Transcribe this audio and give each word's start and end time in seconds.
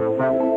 Thank 0.00 0.18
you. 0.18 0.49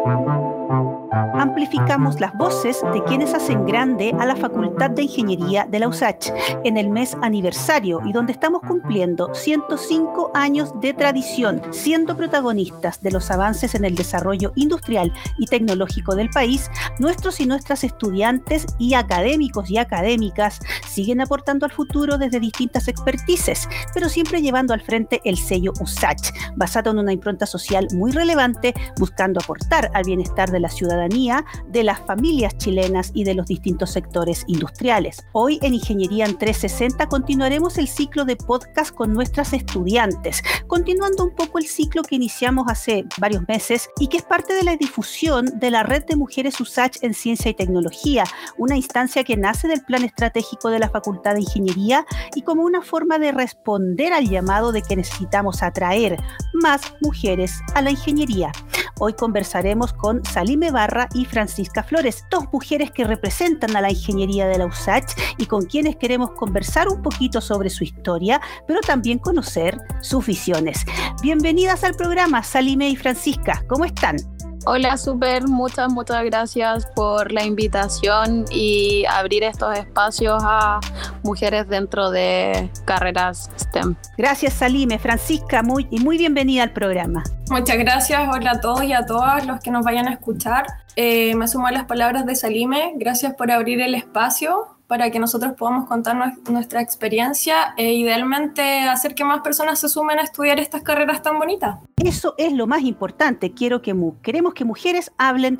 Amplificamos 1.43 2.21
las 2.21 2.33
voces 2.35 2.81
de 2.93 3.03
quienes 3.03 3.33
hacen 3.33 3.65
grande 3.65 4.15
a 4.17 4.25
la 4.25 4.37
Facultad 4.37 4.91
de 4.91 5.03
Ingeniería 5.03 5.67
de 5.69 5.77
la 5.77 5.89
USACH 5.89 6.31
en 6.63 6.77
el 6.77 6.89
mes 6.89 7.17
aniversario 7.21 7.99
y 8.05 8.13
donde 8.13 8.31
estamos 8.31 8.61
cumpliendo 8.61 9.29
105 9.35 10.31
años 10.33 10.71
de 10.79 10.93
tradición, 10.93 11.61
siendo 11.71 12.15
protagonistas 12.15 13.01
de 13.01 13.11
los 13.11 13.29
avances 13.29 13.75
en 13.75 13.83
el 13.83 13.93
desarrollo 13.93 14.53
industrial 14.55 15.11
y 15.37 15.47
tecnológico 15.47 16.15
del 16.15 16.29
país, 16.29 16.71
nuestros 16.99 17.41
y 17.41 17.45
nuestras 17.45 17.83
estudiantes 17.83 18.65
y 18.79 18.93
académicos 18.93 19.69
y 19.69 19.79
académicas 19.79 20.61
siguen 20.87 21.19
aportando 21.19 21.65
al 21.65 21.73
futuro 21.73 22.17
desde 22.17 22.39
distintas 22.39 22.87
expertices, 22.87 23.67
pero 23.93 24.07
siempre 24.07 24.41
llevando 24.41 24.73
al 24.73 24.81
frente 24.81 25.19
el 25.25 25.37
sello 25.37 25.73
USACH, 25.81 26.31
basado 26.55 26.91
en 26.91 26.99
una 26.99 27.11
impronta 27.11 27.45
social 27.45 27.85
muy 27.93 28.13
relevante, 28.13 28.73
buscando 28.97 29.41
aportar 29.41 29.91
al 29.93 30.05
bienestar 30.05 30.49
de 30.49 30.61
la 30.61 30.69
ciudadanía 30.69 31.32
de 31.67 31.83
las 31.83 31.99
familias 32.01 32.57
chilenas 32.57 33.11
y 33.13 33.23
de 33.23 33.33
los 33.33 33.47
distintos 33.47 33.91
sectores 33.91 34.43
industriales. 34.47 35.25
Hoy 35.31 35.59
en 35.61 35.73
Ingeniería 35.73 36.25
en 36.25 36.37
360 36.37 37.07
continuaremos 37.07 37.77
el 37.77 37.87
ciclo 37.87 38.25
de 38.25 38.35
podcast 38.35 38.93
con 38.93 39.13
nuestras 39.13 39.53
estudiantes, 39.53 40.41
continuando 40.67 41.23
un 41.23 41.35
poco 41.35 41.59
el 41.59 41.65
ciclo 41.65 42.03
que 42.03 42.15
iniciamos 42.15 42.65
hace 42.67 43.05
varios 43.17 43.47
meses 43.47 43.89
y 43.99 44.07
que 44.07 44.17
es 44.17 44.23
parte 44.23 44.53
de 44.53 44.63
la 44.63 44.75
difusión 44.75 45.45
de 45.59 45.71
la 45.71 45.83
Red 45.83 46.05
de 46.05 46.15
Mujeres 46.15 46.59
USACH 46.59 46.97
en 47.01 47.13
Ciencia 47.13 47.51
y 47.51 47.55
Tecnología, 47.55 48.23
una 48.57 48.75
instancia 48.75 49.23
que 49.23 49.37
nace 49.37 49.67
del 49.67 49.83
Plan 49.83 50.03
Estratégico 50.03 50.69
de 50.69 50.79
la 50.79 50.89
Facultad 50.89 51.33
de 51.33 51.41
Ingeniería 51.41 52.05
y 52.35 52.41
como 52.41 52.63
una 52.63 52.81
forma 52.81 53.19
de 53.19 53.31
responder 53.31 54.13
al 54.13 54.29
llamado 54.29 54.71
de 54.71 54.81
que 54.81 54.95
necesitamos 54.95 55.63
atraer 55.63 56.21
más 56.53 56.93
mujeres 57.01 57.61
a 57.75 57.81
la 57.81 57.91
ingeniería. 57.91 58.51
Hoy 58.99 59.13
conversaremos 59.13 59.91
con 59.93 60.23
Salime 60.23 60.71
Barra 60.71 61.09
y 61.13 61.22
Francisca 61.25 61.83
Flores, 61.83 62.25
dos 62.29 62.45
mujeres 62.51 62.91
que 62.91 63.03
representan 63.03 63.75
a 63.75 63.81
la 63.81 63.91
ingeniería 63.91 64.47
de 64.47 64.57
la 64.57 64.65
USACH 64.65 65.13
y 65.37 65.45
con 65.45 65.65
quienes 65.65 65.95
queremos 65.95 66.31
conversar 66.31 66.87
un 66.87 67.01
poquito 67.01 67.41
sobre 67.41 67.69
su 67.69 67.83
historia, 67.83 68.41
pero 68.67 68.81
también 68.81 69.19
conocer 69.19 69.77
sus 70.01 70.25
visiones. 70.25 70.85
Bienvenidas 71.21 71.83
al 71.83 71.95
programa, 71.95 72.43
Salime 72.43 72.89
y 72.89 72.95
Francisca, 72.95 73.63
¿cómo 73.67 73.85
están? 73.85 74.17
Hola, 74.65 74.95
súper, 74.95 75.45
muchas, 75.49 75.91
muchas 75.91 76.23
gracias 76.23 76.85
por 76.95 77.33
la 77.33 77.43
invitación 77.43 78.45
y 78.49 79.03
abrir 79.09 79.43
estos 79.43 79.77
espacios 79.77 80.41
a 80.45 80.79
mujeres 81.21 81.67
dentro 81.67 82.11
de 82.11 82.69
carreras 82.85 83.51
STEM. 83.59 83.95
Gracias, 84.17 84.53
Salime. 84.53 84.99
Francisca, 84.99 85.63
muy, 85.63 85.85
y 85.91 85.99
muy 85.99 86.17
bienvenida 86.17 86.63
al 86.63 86.71
programa. 86.71 87.23
Muchas 87.49 87.77
gracias, 87.77 88.21
hola 88.31 88.51
a 88.51 88.61
todos 88.61 88.85
y 88.85 88.93
a 88.93 89.05
todas 89.05 89.45
los 89.45 89.59
que 89.59 89.69
nos 89.69 89.83
vayan 89.83 90.07
a 90.07 90.13
escuchar. 90.13 90.65
Eh, 90.95 91.35
me 91.35 91.49
sumo 91.49 91.67
a 91.67 91.71
las 91.71 91.83
palabras 91.83 92.25
de 92.25 92.35
Salime, 92.35 92.93
gracias 92.95 93.33
por 93.33 93.51
abrir 93.51 93.81
el 93.81 93.95
espacio 93.95 94.77
para 94.93 95.09
que 95.09 95.17
nosotros 95.17 95.53
podamos 95.53 95.87
contar 95.87 96.15
nuestra 96.51 96.79
experiencia 96.79 97.73
e 97.77 97.93
idealmente 97.93 98.81
hacer 98.81 99.15
que 99.15 99.25
más 99.25 99.41
personas 99.41 99.79
se 99.79 99.89
sumen 99.89 100.19
a 100.19 100.21
estudiar 100.21 100.59
estas 100.59 100.83
carreras 100.83 101.23
tan 101.23 101.39
bonitas. 101.39 101.77
Eso 102.05 102.35
es 102.37 102.53
lo 102.53 102.67
más 102.67 102.83
importante. 102.83 103.53
Quiero 103.53 103.81
que 103.81 103.95
queremos 104.21 104.53
que 104.53 104.65
mujeres 104.65 105.11
hablen 105.17 105.59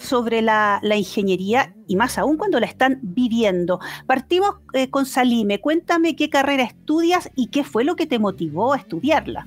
sobre 0.00 0.40
la, 0.40 0.80
ingeniería 0.82 1.74
y 1.86 1.96
más 1.96 2.16
aún 2.16 2.38
cuando 2.38 2.58
la 2.58 2.64
están 2.64 3.00
viviendo. 3.02 3.80
Partimos 4.06 4.54
eh, 4.72 4.88
con 4.88 5.04
Salime. 5.04 5.60
Cuéntame 5.60 6.16
qué 6.16 6.30
carrera 6.30 6.62
estudias 6.62 7.28
y 7.36 7.48
qué 7.48 7.64
fue 7.64 7.84
lo 7.84 7.96
que 7.96 8.06
te 8.06 8.18
motivó 8.18 8.72
a 8.72 8.78
estudiarla. 8.78 9.46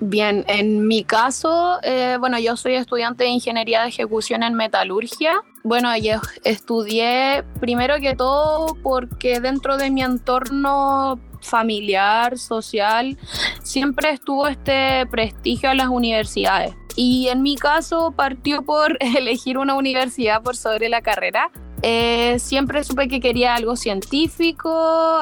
Bien, 0.00 0.44
en 0.48 0.86
mi 0.86 1.04
caso, 1.04 1.78
eh, 1.82 2.18
bueno, 2.20 2.38
yo 2.38 2.58
soy 2.58 2.74
estudiante 2.74 3.24
de 3.24 3.30
Ingeniería 3.30 3.82
de 3.82 3.88
Ejecución 3.88 4.42
en 4.42 4.52
Metalurgia. 4.52 5.42
Bueno, 5.62 5.94
yo 5.96 6.20
estudié 6.44 7.44
primero 7.60 7.96
que 8.00 8.14
todo 8.16 8.74
porque 8.82 9.40
dentro 9.40 9.76
de 9.76 9.90
mi 9.90 10.02
entorno 10.02 11.20
familiar, 11.42 12.38
social, 12.38 13.18
siempre 13.62 14.10
estuvo 14.10 14.48
este 14.48 15.06
prestigio 15.06 15.70
a 15.70 15.74
las 15.74 15.88
universidades. 15.88 16.74
Y 16.96 17.28
en 17.28 17.42
mi 17.42 17.56
caso 17.56 18.12
partió 18.16 18.62
por 18.62 18.96
elegir 19.00 19.58
una 19.58 19.74
universidad 19.74 20.42
por 20.42 20.56
sobre 20.56 20.88
la 20.88 21.02
carrera 21.02 21.50
eh, 21.82 22.38
siempre 22.38 22.84
supe 22.84 23.08
que 23.08 23.20
quería 23.20 23.54
algo 23.54 23.76
científico, 23.76 24.70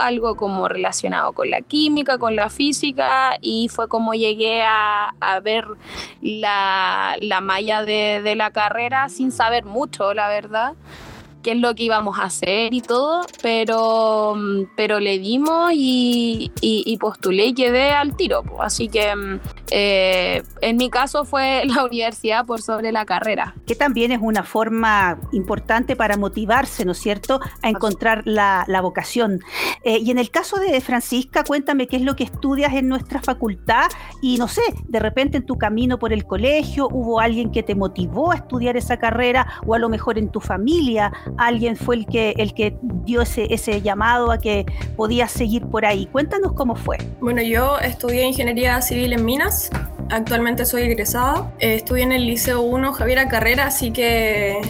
algo 0.00 0.36
como 0.36 0.68
relacionado 0.68 1.32
con 1.32 1.50
la 1.50 1.60
química, 1.60 2.18
con 2.18 2.36
la 2.36 2.50
física, 2.50 3.38
y 3.40 3.68
fue 3.68 3.88
como 3.88 4.14
llegué 4.14 4.62
a, 4.62 5.12
ver 5.42 5.66
la, 6.20 7.16
malla 7.42 7.84
de 7.84 8.34
la 8.36 8.50
carrera 8.50 9.08
sin 9.08 9.30
saber 9.32 9.64
mucho, 9.64 10.14
la 10.14 10.28
verdad 10.28 10.74
qué 11.42 11.52
es 11.52 11.58
lo 11.58 11.74
que 11.74 11.84
íbamos 11.84 12.18
a 12.18 12.24
hacer 12.24 12.74
y 12.74 12.80
todo, 12.80 13.22
pero, 13.42 14.36
pero 14.76 15.00
le 15.00 15.18
dimos 15.18 15.72
y, 15.74 16.50
y, 16.60 16.96
postulé 16.98 17.46
y 17.46 17.54
quedé 17.54 17.90
al 17.90 18.16
tiro. 18.16 18.42
Así 18.60 18.88
que 18.88 19.12
eh, 19.70 20.42
en 20.60 20.76
mi 20.76 20.90
caso 20.90 21.24
fue 21.24 21.62
la 21.66 21.84
universidad 21.84 22.44
por 22.44 22.62
sobre 22.62 22.92
la 22.92 23.04
carrera. 23.04 23.54
Que 23.66 23.74
también 23.74 24.12
es 24.12 24.18
una 24.20 24.42
forma 24.42 25.18
importante 25.32 25.96
para 25.96 26.16
motivarse, 26.16 26.84
¿no 26.84 26.92
es 26.92 26.98
cierto?, 26.98 27.40
a 27.62 27.68
encontrar 27.68 28.22
la, 28.24 28.64
la 28.66 28.80
vocación. 28.80 29.40
Eh, 29.84 29.98
y 29.98 30.10
en 30.10 30.18
el 30.18 30.30
caso 30.30 30.56
de 30.58 30.80
Francisca, 30.80 31.44
cuéntame 31.44 31.86
qué 31.86 31.96
es 31.96 32.02
lo 32.02 32.16
que 32.16 32.24
estudias 32.24 32.74
en 32.74 32.88
nuestra 32.88 33.20
facultad 33.20 33.86
y 34.20 34.38
no 34.38 34.48
sé, 34.48 34.62
de 34.86 34.98
repente 34.98 35.38
en 35.38 35.46
tu 35.46 35.56
camino 35.56 35.98
por 35.98 36.12
el 36.12 36.24
colegio 36.24 36.88
hubo 36.90 37.20
alguien 37.20 37.50
que 37.52 37.62
te 37.62 37.74
motivó 37.74 38.32
a 38.32 38.36
estudiar 38.36 38.76
esa 38.76 38.98
carrera 38.98 39.46
o 39.66 39.74
a 39.74 39.78
lo 39.78 39.88
mejor 39.88 40.18
en 40.18 40.30
tu 40.30 40.40
familia 40.40 41.12
alguien 41.36 41.76
fue 41.76 41.96
el 41.96 42.06
que, 42.06 42.34
el 42.38 42.54
que 42.54 42.76
dio 43.04 43.22
ese, 43.22 43.52
ese 43.52 43.82
llamado 43.82 44.30
a 44.30 44.38
que 44.38 44.66
podías 44.96 45.30
seguir 45.30 45.66
por 45.66 45.84
ahí. 45.84 46.06
Cuéntanos 46.06 46.52
cómo 46.52 46.74
fue. 46.74 46.98
Bueno, 47.20 47.42
yo 47.42 47.78
estudié 47.78 48.24
ingeniería 48.24 48.80
civil 48.80 49.12
en 49.12 49.24
Minas. 49.24 49.70
Actualmente 50.10 50.64
soy 50.64 50.82
egresada. 50.82 51.52
Eh, 51.58 51.74
estudié 51.74 52.04
en 52.04 52.12
el 52.12 52.26
Liceo 52.26 52.62
1 52.62 52.92
Javiera 52.92 53.28
Carrera, 53.28 53.66
así 53.66 53.90
que 53.90 54.60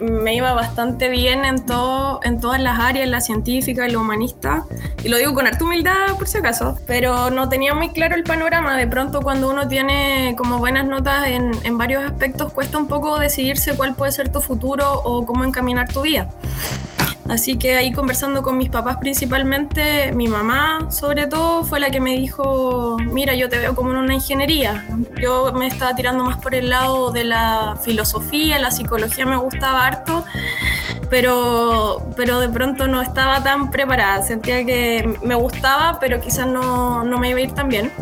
me 0.00 0.34
iba 0.34 0.52
bastante 0.52 1.08
bien 1.08 1.44
en, 1.44 1.64
todo, 1.64 2.20
en 2.22 2.40
todas 2.40 2.60
las 2.60 2.78
áreas, 2.78 3.08
la 3.08 3.20
científica 3.20 3.86
y 3.86 3.92
la 3.92 3.98
humanista. 3.98 4.64
Y 5.02 5.08
lo 5.08 5.16
digo 5.16 5.34
con 5.34 5.46
harta 5.46 5.64
humildad, 5.64 6.16
por 6.16 6.28
si 6.28 6.38
acaso. 6.38 6.78
Pero 6.86 7.30
no 7.30 7.48
tenía 7.48 7.74
muy 7.74 7.90
claro 7.90 8.14
el 8.14 8.24
panorama. 8.24 8.76
De 8.76 8.86
pronto, 8.86 9.20
cuando 9.22 9.50
uno 9.50 9.68
tiene 9.68 10.34
como 10.36 10.58
buenas 10.58 10.86
notas 10.86 11.26
en, 11.26 11.52
en 11.64 11.78
varios 11.78 12.04
aspectos, 12.04 12.52
cuesta 12.52 12.78
un 12.78 12.88
poco 12.88 13.18
decidirse 13.18 13.76
cuál 13.76 13.94
puede 13.94 14.12
ser 14.12 14.30
tu 14.30 14.40
futuro 14.40 15.00
o 15.04 15.26
cómo 15.26 15.44
encaminar 15.44 15.92
tu 15.92 16.02
vida. 16.02 16.28
Así 17.28 17.58
que 17.58 17.76
ahí 17.76 17.92
conversando 17.92 18.42
con 18.42 18.56
mis 18.56 18.70
papás 18.70 18.96
principalmente, 18.96 20.12
mi 20.12 20.28
mamá 20.28 20.90
sobre 20.90 21.26
todo 21.26 21.62
fue 21.62 21.78
la 21.78 21.90
que 21.90 22.00
me 22.00 22.16
dijo, 22.16 22.96
mira, 22.98 23.34
yo 23.34 23.50
te 23.50 23.58
veo 23.58 23.74
como 23.74 23.90
en 23.90 23.98
una 23.98 24.14
ingeniería. 24.14 24.86
Yo 25.20 25.52
me 25.52 25.66
estaba 25.66 25.94
tirando 25.94 26.24
más 26.24 26.38
por 26.38 26.54
el 26.54 26.70
lado 26.70 27.10
de 27.12 27.24
la 27.24 27.78
filosofía, 27.82 28.58
la 28.58 28.70
psicología 28.70 29.26
me 29.26 29.36
gustaba 29.36 29.86
harto, 29.86 30.24
pero, 31.10 32.02
pero 32.16 32.40
de 32.40 32.48
pronto 32.48 32.88
no 32.88 33.02
estaba 33.02 33.42
tan 33.42 33.70
preparada. 33.70 34.22
Sentía 34.22 34.64
que 34.64 35.18
me 35.22 35.34
gustaba, 35.34 35.98
pero 36.00 36.20
quizás 36.20 36.46
no, 36.46 37.04
no 37.04 37.18
me 37.18 37.28
iba 37.28 37.40
a 37.40 37.42
ir 37.42 37.52
tan 37.52 37.68
bien. 37.68 37.92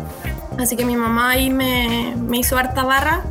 Así 0.57 0.77
que 0.77 0.85
mi 0.85 0.95
mamá 0.95 1.31
ahí 1.31 1.49
me, 1.49 2.15
me 2.17 2.37
hizo 2.37 2.57
harta 2.57 2.83
barra 2.83 3.23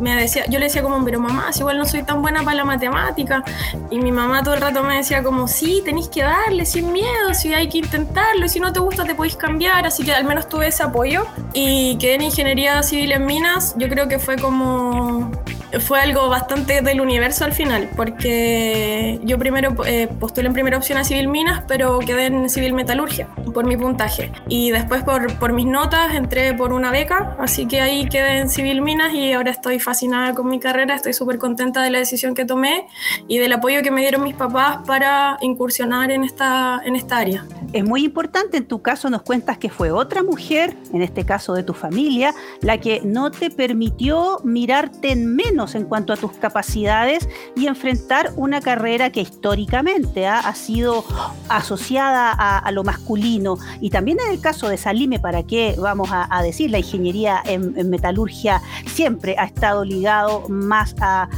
me 0.00 0.16
decía, 0.16 0.46
yo 0.46 0.58
le 0.58 0.66
decía 0.66 0.82
como, 0.82 1.04
pero 1.04 1.20
mamá, 1.20 1.52
si 1.52 1.60
igual 1.60 1.78
no 1.78 1.84
soy 1.84 2.02
tan 2.02 2.22
buena 2.22 2.42
para 2.42 2.56
la 2.56 2.64
matemática. 2.64 3.44
Y 3.90 3.98
mi 3.98 4.12
mamá 4.12 4.42
todo 4.42 4.54
el 4.54 4.60
rato 4.60 4.82
me 4.82 4.96
decía 4.96 5.22
como, 5.22 5.46
sí, 5.46 5.82
tenéis 5.84 6.08
que 6.08 6.22
darle 6.22 6.66
sin 6.66 6.92
miedo, 6.92 7.34
si 7.34 7.54
hay 7.54 7.68
que 7.68 7.78
intentarlo, 7.78 8.46
y 8.46 8.48
si 8.48 8.60
no 8.60 8.72
te 8.72 8.80
gusta 8.80 9.04
te 9.04 9.14
podéis 9.14 9.36
cambiar. 9.36 9.86
Así 9.86 10.02
que 10.02 10.12
al 10.12 10.24
menos 10.24 10.48
tuve 10.48 10.68
ese 10.68 10.82
apoyo. 10.82 11.26
Y 11.52 11.96
quedé 11.98 12.14
en 12.14 12.22
ingeniería 12.22 12.82
civil 12.82 13.12
en 13.12 13.26
minas, 13.26 13.74
yo 13.76 13.88
creo 13.88 14.08
que 14.08 14.18
fue 14.18 14.36
como 14.36 15.30
fue 15.78 16.00
algo 16.00 16.28
bastante 16.28 16.82
del 16.82 17.00
universo 17.00 17.44
al 17.44 17.52
final, 17.52 17.88
porque 17.96 19.20
yo 19.22 19.38
primero 19.38 19.74
eh, 19.86 20.08
postulé 20.18 20.48
en 20.48 20.52
primera 20.52 20.76
opción 20.76 20.98
a 20.98 21.04
Civil 21.04 21.28
Minas, 21.28 21.62
pero 21.68 22.00
quedé 22.00 22.26
en 22.26 22.50
Civil 22.50 22.72
Metalurgia 22.72 23.28
por 23.54 23.64
mi 23.64 23.76
puntaje. 23.76 24.32
Y 24.48 24.70
después 24.70 25.04
por, 25.04 25.32
por 25.38 25.52
mis 25.52 25.66
notas 25.66 26.14
entré 26.14 26.54
por 26.54 26.72
una 26.72 26.90
beca, 26.90 27.36
así 27.38 27.66
que 27.66 27.80
ahí 27.80 28.08
quedé 28.08 28.38
en 28.38 28.48
Civil 28.48 28.82
Minas 28.82 29.12
y 29.14 29.32
ahora 29.32 29.50
estoy 29.50 29.78
fascinada 29.78 30.34
con 30.34 30.48
mi 30.48 30.58
carrera, 30.58 30.94
estoy 30.94 31.12
súper 31.12 31.38
contenta 31.38 31.82
de 31.82 31.90
la 31.90 31.98
decisión 31.98 32.34
que 32.34 32.44
tomé 32.44 32.86
y 33.28 33.38
del 33.38 33.52
apoyo 33.52 33.82
que 33.82 33.90
me 33.90 34.00
dieron 34.00 34.24
mis 34.24 34.34
papás 34.34 34.78
para 34.86 35.38
incursionar 35.40 36.10
en 36.10 36.24
esta, 36.24 36.80
en 36.84 36.96
esta 36.96 37.18
área. 37.18 37.44
Es 37.72 37.84
muy 37.84 38.04
importante, 38.04 38.56
en 38.56 38.66
tu 38.66 38.82
caso 38.82 39.10
nos 39.10 39.22
cuentas 39.22 39.58
que 39.58 39.70
fue 39.70 39.92
otra 39.92 40.22
mujer, 40.22 40.76
en 40.92 41.02
este 41.02 41.24
caso 41.24 41.54
de 41.54 41.62
tu 41.62 41.74
familia, 41.74 42.34
la 42.62 42.78
que 42.78 43.00
no 43.04 43.30
te 43.30 43.50
permitió 43.50 44.40
mirarte 44.42 45.12
en 45.12 45.36
menos 45.36 45.59
en 45.74 45.84
cuanto 45.84 46.12
a 46.12 46.16
tus 46.16 46.32
capacidades 46.32 47.28
y 47.54 47.66
enfrentar 47.66 48.32
una 48.36 48.60
carrera 48.60 49.10
que 49.10 49.20
históricamente 49.20 50.26
¿ah? 50.26 50.38
ha 50.38 50.54
sido 50.54 51.04
asociada 51.48 52.32
a, 52.32 52.70
lo 52.72 52.82
masculino. 52.82 53.58
Y 53.80 53.90
también 53.90 54.18
en 54.24 54.32
el 54.32 54.40
caso 54.40 54.68
de 54.68 54.78
Salime, 54.78 55.18
¿para 55.18 55.42
qué 55.42 55.74
vamos 55.78 56.08
a, 56.12 56.42
decir? 56.42 56.70
La 56.70 56.78
ingeniería 56.78 57.42
en, 57.44 57.90
metalurgia 57.90 58.62
siempre 58.86 59.36
ha 59.38 59.44
estado 59.44 59.84
ligado 59.84 60.48
más 60.48 60.94
a, 61.00 61.28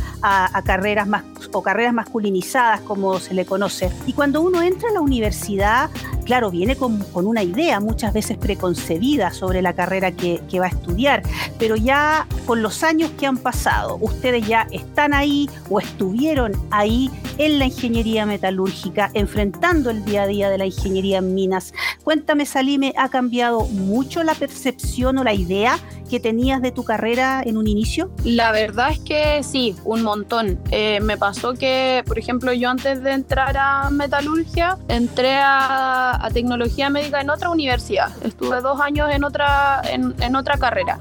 carreras 0.65 1.09
más 1.09 1.25
o 1.53 1.63
carreras 1.63 1.93
masculinizadas, 1.93 2.81
como 2.81 3.19
se 3.19 3.35
le 3.35 3.45
conoce. 3.45 3.91
Y 4.07 4.13
cuando 4.13 4.41
uno 4.41 4.63
entra 4.63 4.91
a 4.91 4.93
la 4.93 5.01
universidad, 5.01 5.91
claro, 6.25 6.51
viene 6.51 6.77
con, 6.77 7.05
una 7.15 7.43
idea 7.43 7.81
muchas 7.81 8.13
veces 8.13 8.39
preconcebida 8.39 9.33
sobre 9.33 9.63
la 9.63 9.75
carrera 9.75 10.13
que, 10.13 10.41
que 10.51 10.61
va 10.61 10.67
a 10.67 10.71
estudiar, 10.71 11.23
pero 11.59 11.77
ya 11.77 12.27
con 12.47 12.63
los 12.63 12.83
años 12.83 13.11
que 13.19 13.27
han 13.27 13.37
pasado, 13.37 13.99
ustedes 14.01 14.47
ya 14.47 14.67
están 14.71 15.15
ahí 15.15 15.49
o 15.71 15.81
estuvieron 15.81 16.53
ahí 16.71 17.11
en 17.39 17.59
la 17.59 17.67
ingeniería 17.67 18.27
metalúrgica, 18.27 19.11
enfrentando 19.15 19.91
el 19.91 20.05
día 20.05 20.23
a 20.23 20.27
día 20.27 20.51
de 20.51 20.59
la 20.59 20.67
ingeniería 20.67 21.19
en 21.19 21.35
minas. 21.35 21.73
Cuéntame, 22.05 22.47
Salime, 22.47 22.93
¿ha 22.97 23.09
cambiado 23.09 23.67
mucho 23.67 24.23
la 24.23 24.35
percepción 24.35 25.19
o 25.19 25.25
la 25.25 25.35
idea 25.35 25.79
que 26.11 26.21
tenías 26.21 26.61
de 26.61 26.73
tu 26.73 26.85
carrera 26.85 27.43
en 27.45 27.57
un 27.57 27.67
inicio? 27.67 28.11
La 28.23 28.53
verdad 28.53 28.91
es 28.91 28.99
que 29.01 29.43
sí, 29.43 29.75
un 29.85 30.03
montón. 30.03 30.61
Eh, 30.71 31.01
me 31.01 31.17
pasó 31.17 31.32
que, 31.59 32.03
por 32.07 32.19
ejemplo, 32.19 32.53
yo 32.53 32.71
antes 32.71 33.03
de 33.03 33.13
entrar 33.13 33.57
a 33.57 33.91
metalurgia, 33.91 34.79
entré 34.89 35.39
a, 35.41 36.29
tecnología 36.33 36.89
médica 36.89 37.21
en 37.21 37.29
otra 37.29 37.51
universidad. 37.51 38.11
Estuve 38.25 38.61
dos 38.61 38.81
años 38.81 39.11
en 39.13 39.25
otra, 39.25 39.83
en, 39.85 40.37
otra 40.37 40.57
carrera. 40.57 40.99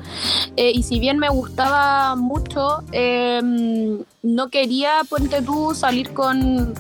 Eh, 0.57 0.71
y 0.73 0.83
si 0.83 0.99
bien 0.99 1.19
me 1.19 1.29
gustaba 1.29 2.15
mucho, 2.15 2.83
em, 2.91 3.99
no 4.23 4.49
quería, 4.49 5.01
ponte 5.09 5.41
tú, 5.41 5.73
salir 5.73 6.13
con 6.13 6.73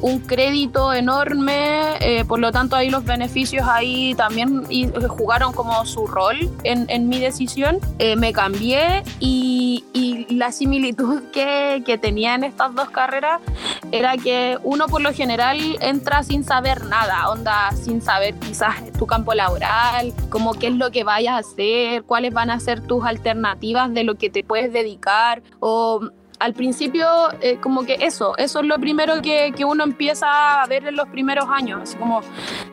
un 0.00 0.20
crédito 0.20 0.92
enorme, 0.92 1.96
eh, 2.00 2.24
por 2.24 2.40
lo 2.40 2.50
tanto 2.50 2.74
ahí 2.74 2.90
los 2.90 3.04
beneficios 3.04 3.66
ahí 3.68 4.14
también 4.14 4.64
jugaron 5.08 5.52
como 5.52 5.84
su 5.86 6.06
rol 6.06 6.36
en, 6.64 6.86
en 6.88 7.08
mi 7.08 7.20
decisión. 7.20 7.78
Eh, 7.98 8.16
me 8.16 8.32
cambié 8.32 9.02
y, 9.20 9.84
la 10.30 10.52
similitud 10.52 11.22
que, 11.32 11.82
que, 11.84 11.98
tenía 11.98 12.34
en 12.34 12.44
estas 12.44 12.74
dos 12.74 12.90
carreras 12.90 13.40
era 13.90 14.16
que 14.16 14.58
uno 14.62 14.86
por 14.86 15.00
lo 15.00 15.12
general 15.12 15.58
entra 15.80 16.22
sin 16.22 16.44
saber 16.44 16.84
nada, 16.84 17.28
onda 17.30 17.70
sin 17.72 18.02
saber 18.02 18.34
quizás 18.34 18.92
tu 18.98 19.06
campo 19.06 19.34
laboral, 19.34 20.12
como 20.30 20.54
qué 20.54 20.68
es 20.68 20.74
lo 20.74 20.90
que 20.90 21.02
vayas 21.02 21.34
a 21.34 21.38
hacer, 21.38 22.02
cuáles 22.04 22.32
van 22.32 22.50
a 22.50 22.60
ser 22.60 22.80
tus 22.80 23.04
alternativas 23.04 23.92
de 23.92 24.04
lo 24.04 24.16
que 24.16 24.30
te 24.30 24.44
puedes 24.44 24.72
dedicar 24.72 25.42
o 25.60 26.10
al 26.38 26.54
principio, 26.54 27.06
eh, 27.40 27.58
como 27.60 27.84
que 27.84 27.98
eso, 28.00 28.36
eso 28.36 28.60
es 28.60 28.66
lo 28.66 28.78
primero 28.78 29.20
que, 29.22 29.52
que, 29.56 29.64
uno 29.64 29.84
empieza 29.84 30.62
a 30.62 30.66
ver 30.66 30.86
en 30.86 30.96
los 30.96 31.08
primeros 31.08 31.46
años, 31.48 31.96
como 31.98 32.22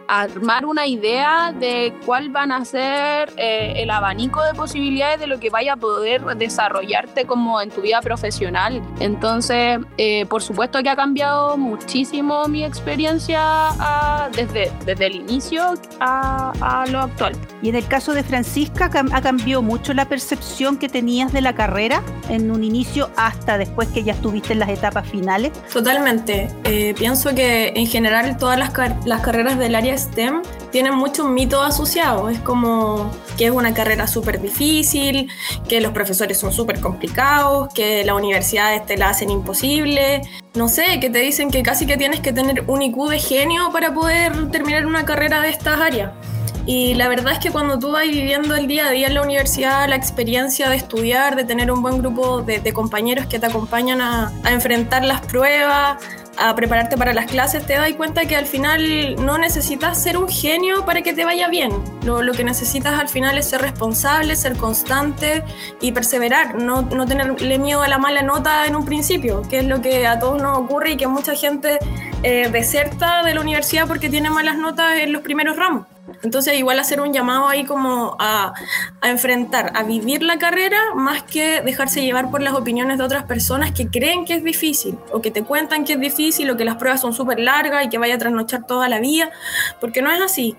armar 0.08 0.66
una 0.66 0.88
idea 0.88 1.54
de 1.58 1.94
cuál 2.06 2.30
van 2.30 2.52
a 2.52 2.64
ser 2.66 3.32
eh, 3.38 3.74
el 3.78 3.90
abanico 3.90 4.44
de 4.44 4.54
posibilidades 4.54 5.20
de 5.20 5.28
lo 5.28 5.40
que 5.40 5.50
vaya 5.50 5.74
a 5.74 5.78
poder 5.78 6.24
desarrollarte 6.38 7.26
como 7.26 7.62
en 7.62 7.70
tu 7.70 7.82
vida 7.82 8.02
profesional. 8.02 8.82
Entonces, 9.00 9.80
eh, 9.98 10.26
por 10.28 10.42
supuesto 10.42 10.82
que 10.84 10.90
ha 10.90 10.96
cambiado 10.96 11.58
muchísimo 11.58 12.48
mi 12.48 12.64
experiencia 12.64 13.40
ah, 13.40 14.30
desde, 14.34 14.72
desde 14.86 15.08
el 15.08 15.16
inicio 15.16 15.74
a, 16.00 16.52
a, 16.62 16.86
lo 16.88 17.00
actual. 17.00 17.34
Y 17.62 17.70
en 17.70 17.76
el 17.76 17.88
caso 17.88 18.14
de 18.14 18.24
Francisca, 18.24 18.90
¿ha 19.12 19.22
cambiado 19.22 19.62
mucho 19.62 19.94
la 19.94 20.06
percepción 20.06 20.78
que 20.78 20.90
tenías 20.90 21.34
de 21.34 21.42
la 21.42 21.56
carrera 21.56 22.04
en 22.30 22.52
un 22.52 22.64
inicio 22.64 23.10
hasta 23.16 23.58
después 23.58 23.88
que 23.90 24.04
ya 24.04 24.14
estuviste 24.14 24.54
en 24.54 24.60
las 24.60 24.70
etapas 24.70 25.08
finales? 25.08 25.52
Totalmente. 25.74 26.50
Eh, 26.64 26.94
pienso 26.98 27.34
que 27.34 27.74
en 27.76 27.88
general 27.88 28.38
todas 28.38 28.58
las, 28.60 28.72
las 29.06 29.22
carreras 29.22 29.58
del 29.58 29.76
área 29.76 29.95
STEM 29.98 30.42
tienen 30.72 30.94
muchos 30.94 31.28
mitos 31.30 31.66
asociados. 31.66 32.32
Es 32.32 32.40
como 32.40 33.12
que 33.38 33.46
es 33.46 33.52
una 33.52 33.74
carrera 33.74 34.08
súper 34.08 34.42
difícil, 34.42 35.30
que 35.68 35.82
los 35.82 35.92
profesores 35.92 36.38
son 36.38 36.52
súper 36.52 36.80
complicados, 36.80 37.74
que 37.74 38.04
las 38.06 38.16
universidades 38.16 38.86
te 38.86 38.98
la 38.98 39.10
hacen 39.10 39.30
imposible. 39.30 40.22
No 40.54 40.70
sé, 40.70 41.00
que 41.00 41.10
te 41.10 41.20
dicen 41.20 41.52
que 41.52 41.64
casi 41.64 41.86
que 41.86 41.98
tienes 41.98 42.20
que 42.20 42.32
tener 42.32 42.64
un 42.68 42.82
IQ 42.82 43.10
de 43.10 43.20
genio 43.20 43.72
para 43.72 43.94
poder 43.94 44.52
terminar 44.52 44.86
una 44.86 45.06
carrera 45.06 45.42
de 45.42 45.50
estas 45.50 45.80
áreas. 45.80 46.12
Y 46.68 46.96
la 46.96 47.08
verdad 47.08 47.34
es 47.34 47.40
que 47.40 47.52
cuando 47.52 47.78
tú 47.78 47.92
vas 47.92 48.04
viviendo 48.08 48.56
el 48.56 48.68
día 48.68 48.88
a 48.88 48.92
día 48.92 49.08
en 49.08 49.14
la 49.14 49.22
universidad, 49.22 49.88
la 49.88 49.96
experiencia 49.96 50.68
de 50.68 50.78
estudiar, 50.78 51.36
de 51.36 51.44
tener 51.44 51.72
un 51.72 51.84
buen 51.84 52.00
grupo 52.00 52.42
de, 52.42 52.74
compañeros 52.74 53.28
que 53.28 53.38
te 53.38 53.46
acompañan 53.46 54.02
a, 54.02 54.32
enfrentar 54.50 55.06
las 55.06 55.22
pruebas, 55.22 56.04
a 56.38 56.56
prepararte 56.56 56.98
para 56.98 57.14
las 57.14 57.26
clases, 57.26 57.66
te 57.66 57.74
das 57.74 57.92
cuenta 57.94 58.26
que 58.26 58.36
al 58.36 58.46
final 58.46 59.16
no 59.24 59.38
necesitas 59.38 60.02
ser 60.02 60.18
un 60.18 60.30
genio 60.30 60.86
para 60.86 61.02
que 61.02 61.14
te 61.14 61.26
vaya 61.26 61.48
bien. 61.48 61.72
Lo, 62.04 62.22
lo, 62.22 62.34
que 62.34 62.44
necesitas 62.44 63.00
al 63.00 63.10
final 63.10 63.38
es 63.38 63.50
ser 63.50 63.62
responsable, 63.62 64.36
ser 64.36 64.56
constante 64.58 65.44
y 65.82 65.92
perseverar, 65.92 66.56
no, 66.56 66.84
no, 66.84 67.06
tenerle 67.06 67.58
miedo 67.60 67.82
a 67.82 67.88
la 67.88 67.98
mala 67.98 68.22
nota 68.22 68.66
en 68.66 68.76
un 68.76 68.86
principio, 68.86 69.42
que 69.50 69.60
es 69.60 69.66
lo 69.66 69.82
que 69.82 70.08
a 70.08 70.20
todos 70.20 70.42
nos 70.42 70.58
ocurre 70.58 70.92
y 70.92 70.98
que 70.98 71.08
mucha 71.08 71.36
gente 71.36 71.80
eh, 72.24 72.50
deserta 72.52 73.24
de 73.24 73.34
la 73.34 73.42
universidad 73.42 73.88
porque 73.88 74.10
tiene 74.10 74.30
malas 74.30 74.58
notas 74.58 74.98
en 74.98 75.14
los 75.14 75.22
primeros 75.22 75.56
ramos. 75.56 75.86
Entonces, 76.24 76.58
igual 76.58 76.80
hacer 76.80 77.02
un 77.02 77.14
llamado 77.14 77.48
ahí 77.48 77.66
como 77.66 78.16
a, 78.20 78.54
enfrentar, 79.04 79.72
a 79.76 79.84
vivir 79.84 80.24
la 80.24 80.38
carrera, 80.38 80.78
más 80.96 81.24
que 81.24 81.62
dejarse 81.62 82.02
llevar 82.02 82.32
por 82.32 82.42
las 82.42 82.54
opiniones 82.54 82.98
de 82.98 83.04
otras 83.04 83.24
personas 83.24 83.72
que 83.72 83.88
creen 83.88 84.26
que 84.26 84.36
es 84.36 84.44
difícil, 84.44 84.98
o 85.12 85.22
que 85.22 85.32
te 85.32 85.44
cuentan 85.44 85.86
que 85.86 85.94
es 85.94 86.00
difícil, 86.00 86.50
o 86.50 86.58
que 86.58 86.66
las 86.66 86.76
pruebas 86.76 87.02
son 87.02 87.14
súper 87.14 87.40
largas 87.40 87.86
y 87.86 87.90
que 87.90 87.98
vaya 87.98 88.16
a 88.16 88.18
trasnochar 88.18 88.66
toda 88.66 88.90
la 88.90 89.00
vida, 89.00 89.30
porque 89.80 90.02
no 90.02 90.12
es 90.12 90.22
así. 90.22 90.56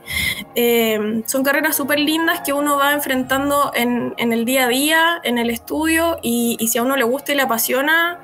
Eh, 0.55 1.23
son 1.27 1.43
carreras 1.43 1.77
súper 1.77 1.99
lindas 1.99 2.41
que 2.41 2.53
uno 2.53 2.77
va 2.77 2.93
enfrentando 2.93 3.73
en, 3.75 4.15
el 4.19 4.45
día 4.45 4.65
a 4.65 4.69
día, 4.69 5.21
en 5.25 5.39
el 5.39 5.51
estudio, 5.51 6.19
y, 6.23 6.57
y 6.61 6.69
si 6.69 6.79
a 6.79 6.83
uno 6.83 6.97
le 6.97 7.05
gusta 7.05 7.33
y 7.33 7.37
le 7.37 7.43
apasiona, 7.43 8.21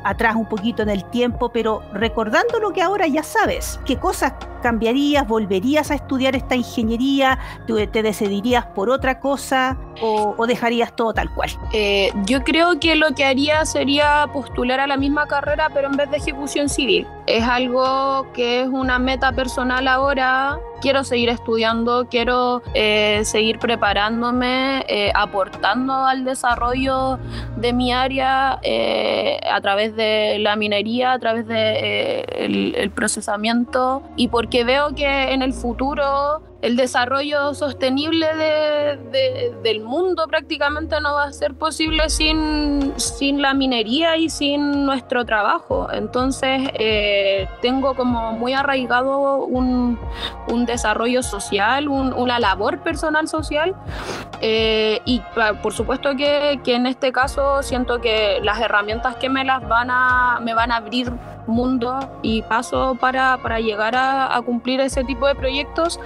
atrás 0.04 0.36
un 0.36 0.46
poquito 0.46 0.82
en 0.82 0.90
el 0.90 1.06
tiempo, 1.06 1.48
pero 1.48 1.80
recordando 1.94 2.60
lo 2.60 2.72
que 2.72 2.82
ahora 2.82 3.06
ya 3.06 3.22
sabes, 3.22 3.80
¿qué 3.86 3.96
cosas 3.96 4.34
cambiarías? 4.62 5.26
¿Volverías 5.26 5.90
a 5.90 5.94
estudiar 5.94 6.36
esta 6.36 6.54
ingeniería? 6.54 7.38
¿Te 7.66 8.02
decidirías 8.02 8.66
por 8.66 8.90
otra 8.90 9.20
cosa? 9.20 9.37
O, 10.00 10.46
dejarías 10.46 10.94
todo 10.94 11.12
tal 11.12 11.30
cual? 11.34 11.50
Eh, 11.72 12.12
yo 12.24 12.42
creo 12.42 12.78
que 12.78 12.94
lo 12.94 13.14
que 13.14 13.24
haría 13.24 13.64
sería 13.64 14.28
postular 14.32 14.80
a 14.80 14.86
la 14.86 14.96
misma 14.96 15.26
carrera, 15.26 15.70
pero 15.72 15.88
en 15.88 15.96
vez 15.96 16.10
de 16.10 16.18
ejecución 16.18 16.68
civil. 16.68 17.06
Es 17.26 17.44
algo 17.44 18.26
que 18.32 18.62
es 18.62 18.68
una 18.68 18.98
meta 18.98 19.32
personal 19.32 19.86
ahora. 19.86 20.58
Quiero 20.80 21.02
seguir 21.02 21.28
estudiando, 21.28 22.06
quiero 22.08 22.62
eh, 22.72 23.22
seguir 23.24 23.58
preparándome, 23.58 24.84
eh, 24.88 25.10
aportando 25.14 25.92
al 25.92 26.24
desarrollo 26.24 27.18
de 27.56 27.72
mi 27.72 27.92
área 27.92 28.60
a 29.52 29.60
través 29.60 29.96
de 29.96 30.38
la 30.38 30.54
minería, 30.56 31.12
a 31.12 31.18
través 31.18 31.46
del 31.48 31.56
de, 31.56 32.74
el 32.76 32.90
procesamiento 32.90 34.02
y 34.16 34.28
porque 34.28 34.64
veo 34.64 34.94
que 34.94 35.32
en 35.32 35.42
el 35.42 35.52
futuro 35.52 36.42
el 36.60 36.76
desarrollo 36.76 37.54
sostenible 37.54 38.26
del 39.62 39.80
mundo 39.80 40.26
prácticamente 40.26 41.00
no 41.00 41.14
va 41.14 41.24
a 41.24 41.32
ser 41.32 41.54
posible 41.54 42.10
sin, 42.10 42.94
sin 42.96 43.40
la 43.40 43.54
minería 43.54 44.16
y 44.16 44.28
sin 44.28 44.84
nuestro 44.84 45.24
trabajo. 45.24 45.88
Entonces, 45.92 46.68
eh, 46.74 47.48
tengo 47.62 47.94
como 47.94 48.32
muy 48.32 48.54
arraigado 48.54 49.44
un, 49.44 49.98
desarrollo 50.66 51.22
social, 51.22 51.88
una 51.88 52.40
labor 52.40 52.80
personal 52.80 53.28
social. 53.28 53.74
Eh, 54.40 55.00
y 55.04 55.22
por 55.62 55.72
supuesto 55.72 56.16
que, 56.16 56.60
que, 56.64 56.74
en 56.74 56.86
este 56.86 57.12
caso 57.12 57.62
siento 57.62 58.00
que 58.00 58.40
las 58.42 58.60
herramientas 58.60 59.16
que 59.16 59.28
me 59.28 59.44
las 59.44 59.66
van 59.66 59.90
a, 59.90 60.40
me 60.42 60.54
van 60.54 60.72
a 60.72 60.76
abrir 60.76 61.12
mundo 61.48 61.98
y 62.22 62.42
paso 62.42 62.96
para, 63.00 63.38
para 63.42 63.58
llegar 63.60 63.96
a, 63.96 64.36
a, 64.36 64.42
cumplir 64.42 64.80
ese 64.80 65.04
tipo 65.04 65.26
de 65.26 65.34
proyectos 65.34 65.98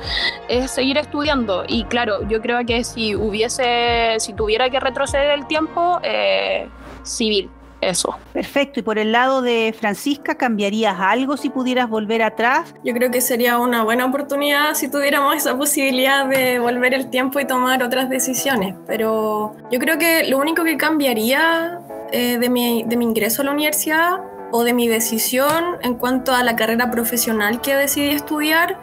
es 0.48 0.70
seguir 0.70 0.98
estudiando. 0.98 1.64
Y 1.68 1.84
claro, 1.84 2.26
yo 2.28 2.40
creo 2.40 2.64
que 2.64 2.84
si 2.84 3.14
hubiese, 3.14 4.16
si 4.18 4.32
tuviera 4.32 4.70
que 4.70 4.80
retroceder 4.80 5.32
el 5.32 5.46
tiempo, 5.46 6.00
eh, 6.02 6.68
civil. 7.02 7.50
Eso. 7.80 8.16
Perfecto. 8.32 8.78
¿Y 8.78 8.84
por 8.84 8.96
el 8.96 9.10
lado 9.10 9.42
de 9.42 9.74
Francisca, 9.76 10.36
cambiarías 10.36 11.00
algo 11.00 11.36
si 11.36 11.50
pudieras 11.50 11.88
volver 11.88 12.22
atrás? 12.22 12.72
Yo 12.84 12.94
creo 12.94 13.10
que 13.10 13.20
sería 13.20 13.58
una 13.58 13.82
buena 13.82 14.06
oportunidad 14.06 14.74
si 14.74 14.88
tuviéramos 14.88 15.34
esa 15.34 15.58
posibilidad 15.58 16.24
de 16.26 16.60
volver 16.60 16.94
el 16.94 17.10
tiempo 17.10 17.40
y 17.40 17.44
tomar 17.44 17.82
otras 17.82 18.08
decisiones. 18.08 18.76
Pero 18.86 19.56
yo 19.72 19.80
creo 19.80 19.98
que 19.98 20.28
lo 20.28 20.38
único 20.38 20.62
que 20.62 20.76
cambiaría 20.76 21.80
eh, 22.12 22.38
de, 22.38 22.48
mi, 22.48 22.84
de 22.84 22.96
mi 22.96 23.04
ingreso 23.04 23.42
a 23.42 23.46
la 23.46 23.50
universidad 23.50 24.20
o 24.52 24.64
de 24.64 24.72
mi 24.72 24.86
decisión 24.86 25.78
en 25.82 25.94
cuanto 25.94 26.32
a 26.32 26.42
la 26.44 26.54
carrera 26.54 26.90
profesional 26.90 27.60
que 27.60 27.74
decidí 27.74 28.10
estudiar 28.10 28.78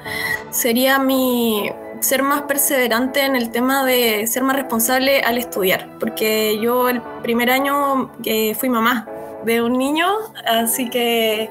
sería 0.50 1.00
mi 1.00 1.72
ser 2.02 2.24
más 2.24 2.42
perseverante 2.44 3.22
en 3.22 3.36
el 3.36 3.52
tema 3.52 3.86
de 3.86 4.26
ser 4.28 4.44
más 4.44 4.56
responsable 4.56 5.22
al 5.22 5.38
estudiar, 5.38 5.90
porque 6.00 6.60
yo 6.62 6.90
el 6.90 7.02
primer 7.22 7.50
año 7.50 8.12
que 8.24 8.56
fui 8.58 8.70
mamá 8.70 9.08
de 9.46 9.62
un 9.62 9.74
niño, 9.74 10.08
así 10.46 10.90
que 10.90 11.50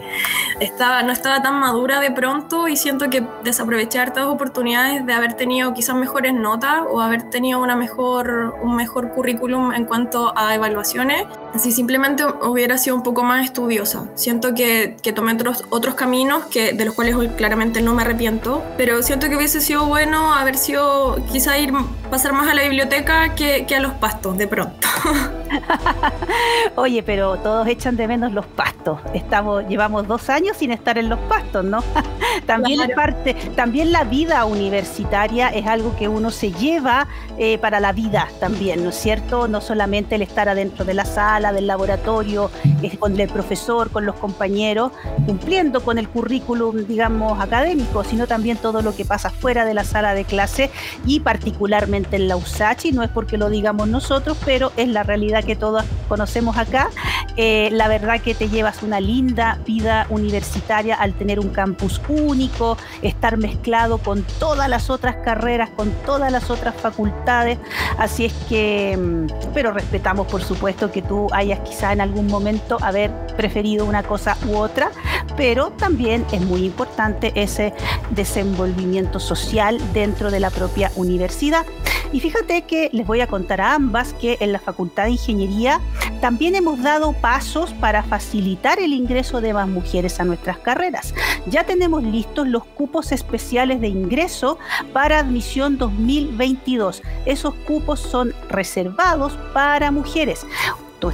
estaba, 0.60 1.02
no 1.02 1.12
estaba 1.12 1.42
tan 1.42 1.58
madura 1.58 2.00
de 2.00 2.10
pronto 2.10 2.68
y 2.68 2.76
siento 2.76 3.10
que 3.10 3.26
desaprovechar 3.42 4.10
todas 4.10 4.26
las 4.26 4.34
oportunidades 4.34 5.04
de 5.06 5.12
haber 5.12 5.34
tenido 5.34 5.74
quizás 5.74 5.96
mejores 5.96 6.34
notas 6.34 6.82
o 6.90 7.00
haber 7.00 7.30
tenido 7.30 7.60
una 7.60 7.76
mejor, 7.76 8.56
un 8.62 8.76
mejor 8.76 9.12
currículum 9.12 9.72
en 9.72 9.84
cuanto 9.84 10.32
a 10.36 10.54
evaluaciones, 10.54 11.24
si 11.56 11.72
simplemente 11.72 12.24
hubiera 12.42 12.78
sido 12.78 12.96
un 12.96 13.02
poco 13.02 13.22
más 13.22 13.44
estudiosa. 13.44 14.06
Siento 14.14 14.54
que, 14.54 14.96
que 15.02 15.12
tomé 15.12 15.32
otros, 15.32 15.64
otros 15.70 15.94
caminos 15.94 16.46
que, 16.46 16.72
de 16.72 16.84
los 16.84 16.94
cuales 16.94 17.14
hoy 17.14 17.28
claramente 17.28 17.80
no 17.80 17.94
me 17.94 18.02
arrepiento, 18.02 18.64
pero 18.76 19.02
siento 19.02 19.28
que 19.28 19.36
hubiese 19.36 19.60
sido 19.60 19.86
bueno 19.86 20.34
haber 20.34 20.56
sido, 20.56 21.18
quizá 21.32 21.58
ir, 21.58 21.72
pasar 22.08 22.32
más 22.32 22.48
a 22.48 22.54
la 22.54 22.62
biblioteca 22.62 23.34
que, 23.34 23.66
que 23.66 23.76
a 23.76 23.80
los 23.80 23.92
pastos 23.94 24.36
de 24.38 24.46
pronto. 24.46 24.88
Oye, 26.76 27.02
pero 27.02 27.36
todos 27.38 27.66
echan 27.66 27.96
de 27.96 28.06
menos 28.06 28.32
los 28.32 28.46
pastos. 28.46 29.00
Estamos, 29.14 29.66
llevamos 29.68 30.06
dos 30.06 30.28
años 30.30 30.56
sin 30.56 30.70
estar 30.70 30.98
en 30.98 31.08
los 31.08 31.18
pastos, 31.20 31.64
¿no? 31.64 31.82
también 32.46 32.80
es 32.80 32.94
parte, 32.94 33.34
también 33.56 33.92
la 33.92 34.04
vida 34.04 34.44
universitaria 34.44 35.48
es 35.48 35.66
algo 35.66 35.96
que 35.96 36.08
uno 36.08 36.30
se 36.30 36.52
lleva 36.52 37.06
eh, 37.36 37.58
para 37.58 37.80
la 37.80 37.92
vida 37.92 38.28
también, 38.40 38.84
¿no 38.84 38.90
es 38.90 38.96
cierto? 38.96 39.48
No 39.48 39.60
solamente 39.60 40.14
el 40.14 40.22
estar 40.22 40.48
adentro 40.48 40.84
de 40.84 40.94
la 40.94 41.04
sala, 41.04 41.52
del 41.52 41.66
laboratorio, 41.66 42.50
con 42.98 43.18
el 43.18 43.28
profesor, 43.28 43.90
con 43.90 44.06
los 44.06 44.14
compañeros, 44.16 44.92
cumpliendo 45.26 45.82
con 45.82 45.98
el 45.98 46.08
currículum, 46.08 46.86
digamos, 46.86 47.40
académico, 47.40 48.04
sino 48.04 48.26
también 48.26 48.56
todo 48.56 48.82
lo 48.82 48.94
que 48.94 49.04
pasa 49.04 49.30
fuera 49.30 49.64
de 49.64 49.74
la 49.74 49.84
sala 49.84 50.14
de 50.14 50.24
clase 50.24 50.70
y 51.06 51.20
particularmente 51.20 51.97
en 52.16 52.28
la 52.28 52.36
USACH, 52.36 52.86
y 52.86 52.92
no 52.92 53.02
es 53.02 53.10
porque 53.10 53.38
lo 53.38 53.50
digamos 53.50 53.88
nosotros, 53.88 54.36
pero 54.44 54.72
es 54.76 54.88
la 54.88 55.02
realidad 55.02 55.44
que 55.44 55.56
todos 55.56 55.84
conocemos 56.08 56.56
acá. 56.56 56.90
Eh, 57.36 57.68
la 57.72 57.88
verdad 57.88 58.20
que 58.20 58.34
te 58.34 58.48
llevas 58.48 58.82
una 58.82 59.00
linda 59.00 59.58
vida 59.66 60.06
universitaria 60.10 60.96
al 60.96 61.14
tener 61.14 61.38
un 61.38 61.50
campus 61.50 62.00
único, 62.08 62.76
estar 63.02 63.36
mezclado 63.36 63.98
con 63.98 64.24
todas 64.38 64.68
las 64.68 64.90
otras 64.90 65.16
carreras, 65.24 65.70
con 65.70 65.90
todas 66.04 66.32
las 66.32 66.50
otras 66.50 66.74
facultades. 66.74 67.58
Así 67.98 68.24
es 68.24 68.32
que, 68.48 68.96
mm, 68.96 69.52
pero 69.54 69.72
respetamos 69.72 70.26
por 70.26 70.42
supuesto 70.42 70.90
que 70.90 71.02
tú 71.02 71.28
hayas 71.32 71.60
quizá 71.60 71.92
en 71.92 72.00
algún 72.00 72.26
momento 72.26 72.78
haber 72.80 73.10
preferido 73.36 73.84
una 73.84 74.02
cosa 74.02 74.36
u 74.48 74.56
otra, 74.56 74.90
pero 75.36 75.70
también 75.70 76.26
es 76.32 76.40
muy 76.40 76.64
importante 76.64 77.32
ese 77.34 77.72
desenvolvimiento 78.10 79.20
social 79.20 79.78
dentro 79.92 80.30
de 80.30 80.40
la 80.40 80.50
propia 80.50 80.90
universidad. 80.96 81.64
Y 82.12 82.20
fíjate 82.20 82.62
que 82.62 82.90
les 82.92 83.06
voy 83.06 83.20
a 83.20 83.26
contar 83.26 83.60
a 83.60 83.74
ambas 83.74 84.12
que 84.14 84.36
en 84.40 84.52
la 84.52 84.58
Facultad 84.58 85.04
de 85.04 85.10
Ingeniería 85.10 85.80
también 86.20 86.54
hemos 86.54 86.82
dado 86.82 87.12
pasos 87.12 87.72
para 87.74 88.02
facilitar 88.02 88.78
el 88.80 88.92
ingreso 88.92 89.40
de 89.40 89.54
más 89.54 89.68
mujeres 89.68 90.18
a 90.20 90.24
nuestras 90.24 90.58
carreras. 90.58 91.14
Ya 91.46 91.64
tenemos 91.64 92.02
listos 92.02 92.48
los 92.48 92.64
cupos 92.64 93.12
especiales 93.12 93.80
de 93.80 93.88
ingreso 93.88 94.58
para 94.92 95.18
admisión 95.18 95.78
2022. 95.78 97.02
Esos 97.26 97.54
cupos 97.66 98.00
son 98.00 98.34
reservados 98.48 99.38
para 99.52 99.90
mujeres 99.90 100.46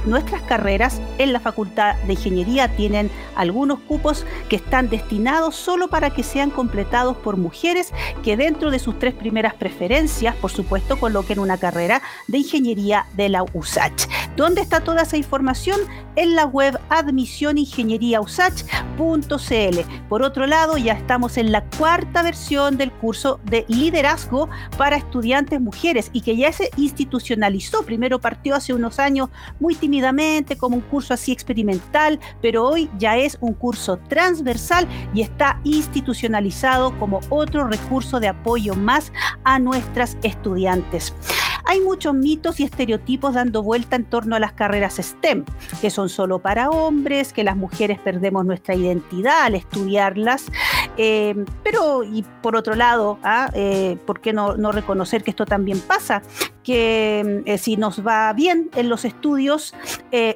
nuestras 0.05 0.41
carreras 0.41 0.99
en 1.17 1.33
la 1.33 1.39
Facultad 1.39 1.95
de 2.07 2.13
Ingeniería 2.13 2.75
tienen 2.75 3.09
algunos 3.35 3.79
cupos 3.79 4.25
que 4.49 4.55
están 4.55 4.89
destinados 4.89 5.55
solo 5.55 5.87
para 5.87 6.09
que 6.09 6.23
sean 6.23 6.49
completados 6.49 7.15
por 7.17 7.37
mujeres 7.37 7.93
que 8.23 8.37
dentro 8.37 8.71
de 8.71 8.79
sus 8.79 8.97
tres 8.99 9.13
primeras 9.13 9.53
preferencias, 9.53 10.35
por 10.35 10.51
supuesto, 10.51 10.99
coloquen 10.99 11.39
una 11.39 11.57
carrera 11.57 12.01
de 12.27 12.39
ingeniería 12.39 13.05
de 13.15 13.29
la 13.29 13.45
USACH. 13.53 14.07
¿Dónde 14.35 14.61
está 14.61 14.81
toda 14.81 15.03
esa 15.03 15.17
información? 15.17 15.79
En 16.15 16.35
la 16.35 16.45
web 16.45 16.79
admisioningenieríausach.cl. 16.89 19.79
Por 20.09 20.23
otro 20.23 20.47
lado, 20.47 20.77
ya 20.77 20.93
estamos 20.93 21.37
en 21.37 21.51
la 21.51 21.63
cuarta 21.77 22.23
versión 22.23 22.77
del 22.77 22.91
curso 22.91 23.39
de 23.43 23.65
liderazgo 23.67 24.49
para 24.77 24.97
estudiantes 24.97 25.61
mujeres 25.61 26.09
y 26.11 26.21
que 26.21 26.35
ya 26.35 26.51
se 26.51 26.71
institucionalizó. 26.77 27.83
Primero 27.83 28.19
partió 28.19 28.55
hace 28.55 28.73
unos 28.73 28.97
años 28.99 29.29
muy 29.59 29.74
tímidamente 29.75 30.57
como 30.57 30.75
un 30.75 30.81
curso 30.81 31.13
así 31.13 31.31
experimental, 31.31 32.19
pero 32.41 32.67
hoy 32.67 32.89
ya 32.97 33.17
es 33.17 33.37
un 33.41 33.53
curso 33.53 33.97
transversal 34.09 34.87
y 35.13 35.21
está 35.21 35.59
institucionalizado 35.63 36.97
como 36.99 37.19
otro 37.29 37.67
recurso 37.67 38.19
de 38.19 38.27
apoyo 38.27 38.75
más 38.75 39.11
a 39.43 39.59
nuestras 39.59 40.17
estudiantes. 40.23 41.13
Hay 41.67 41.81
muchos 41.81 42.13
mitos 42.13 42.59
y 42.59 42.63
estereotipos 42.63 43.33
dando 43.33 43.63
vuelta 43.63 43.95
en 43.95 44.05
torno 44.05 44.35
a 44.35 44.39
las 44.39 44.53
carreras 44.53 44.95
STEM, 44.95 45.45
que 45.81 45.89
son 45.89 46.09
solo 46.09 46.39
para 46.39 46.69
hombres, 46.69 47.33
que 47.33 47.43
las 47.43 47.57
mujeres 47.57 47.99
perdemos 47.99 48.45
nuestra 48.45 48.75
identidad 48.75 49.43
al 49.43 49.55
estudiarlas. 49.55 50.45
Eh, 50.97 51.35
pero, 51.63 52.03
y 52.03 52.23
por 52.41 52.55
otro 52.55 52.75
lado, 52.75 53.19
¿ah? 53.23 53.49
eh, 53.53 53.97
¿por 54.05 54.21
qué 54.21 54.31
no, 54.31 54.55
no, 54.55 54.71
reconocer 54.71 55.23
que 55.23 55.31
esto 55.31 55.45
también 55.45 55.79
pasa? 55.79 56.21
Que 56.63 57.43
eh, 57.45 57.57
si 57.57 57.77
nos 57.77 58.05
va 58.05 58.31
bien 58.33 58.69
en 58.75 58.89
los 58.89 59.05
estudios, 59.05 59.73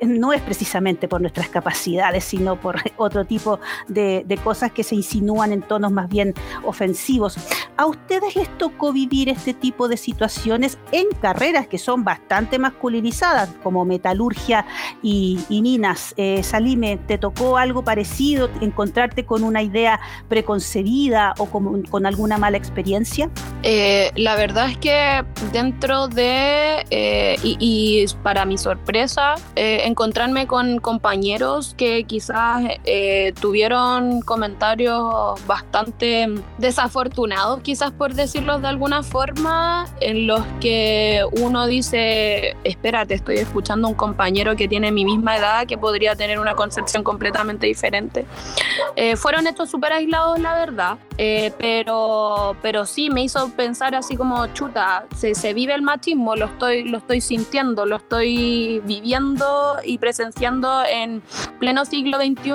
no 0.01 0.33
es 0.33 0.41
precisamente 0.41 1.07
por 1.07 1.21
nuestras 1.21 1.47
capacidades, 1.47 2.25
sino 2.25 2.59
por 2.59 2.77
otro 2.97 3.25
tipo 3.25 3.59
de, 3.87 4.23
de 4.27 4.37
cosas 4.37 4.71
que 4.71 4.83
se 4.83 4.95
insinúan 4.95 5.53
en 5.53 5.61
tonos 5.61 5.91
más 5.91 6.09
bien 6.09 6.33
ofensivos. 6.63 7.37
¿A 7.77 7.85
ustedes 7.85 8.35
les 8.35 8.57
tocó 8.57 8.91
vivir 8.91 9.29
este 9.29 9.53
tipo 9.53 9.87
de 9.87 9.95
situaciones 9.95 10.77
en 10.91 11.07
carreras 11.19 11.67
que 11.67 11.77
son 11.77 12.03
bastante 12.03 12.59
masculinizadas, 12.59 13.49
como 13.63 13.85
metalurgia 13.85 14.65
y, 15.01 15.39
minas. 15.49 16.13
Eh, 16.17 16.41
Salime, 16.43 16.97
¿te 16.97 17.17
tocó 17.17 17.57
algo 17.57 17.83
parecido, 17.83 18.49
encontrarte 18.61 19.25
con 19.25 19.43
una 19.43 19.61
idea 19.61 19.99
preconcebida 20.27 21.33
o 21.37 21.45
con, 21.45 22.05
alguna 22.05 22.37
mala 22.37 22.57
experiencia? 22.57 23.29
Eh, 23.63 24.11
la 24.15 24.35
verdad 24.35 24.69
es 24.69 24.77
que 24.77 25.23
dentro 25.51 26.07
de, 26.07 26.85
eh, 26.89 27.35
y, 27.43 28.05
para 28.23 28.45
mi 28.45 28.57
sorpresa, 28.57 29.35
encontrarme 29.55 30.47
con 30.47 30.79
compañeros 30.79 31.75
que 31.77 32.03
quizás 32.05 32.63
tuvieron 33.39 34.21
comentarios 34.21 35.45
bastante 35.45 36.27
desafortunados, 36.57 37.61
quizás 37.61 37.91
por 37.91 38.13
decirlo 38.13 38.59
de 38.59 38.67
alguna 38.67 39.03
forma, 39.03 39.85
en 39.99 40.27
los 40.27 40.41
que 40.61 41.08
uno 41.31 41.67
dice, 41.67 42.55
espérate, 42.63 43.13
estoy 43.13 43.37
escuchando 43.37 43.87
a 43.87 43.91
un 43.91 43.95
compañero 43.95 44.55
que 44.55 44.67
tiene 44.67 44.91
mi 44.91 45.05
misma 45.05 45.37
edad, 45.37 45.67
que 45.67 45.77
podría 45.77 46.15
tener 46.15 46.39
una 46.39 46.55
concepción 46.55 47.03
completamente 47.03 47.67
diferente. 47.67 48.25
Eh, 48.95 49.15
fueron 49.15 49.47
estos 49.47 49.69
súper 49.69 49.93
aislados, 49.93 50.39
la 50.39 50.53
verdad, 50.53 50.97
eh, 51.17 51.53
pero, 51.57 52.55
pero 52.61 52.85
sí 52.85 53.09
me 53.09 53.23
hizo 53.23 53.49
pensar 53.49 53.95
así 53.95 54.15
como, 54.15 54.47
chuta, 54.47 55.05
se, 55.15 55.35
se, 55.35 55.53
vive 55.53 55.73
el 55.73 55.81
machismo, 55.81 56.35
lo 56.35 56.45
estoy, 56.45 56.83
lo 56.83 56.97
estoy 56.97 57.21
sintiendo, 57.21 57.85
lo 57.85 57.97
estoy 57.97 58.81
viviendo 58.85 59.77
y 59.83 59.97
presenciando 59.97 60.83
en 60.85 61.21
pleno 61.59 61.85
siglo 61.85 62.17
XXI 62.17 62.53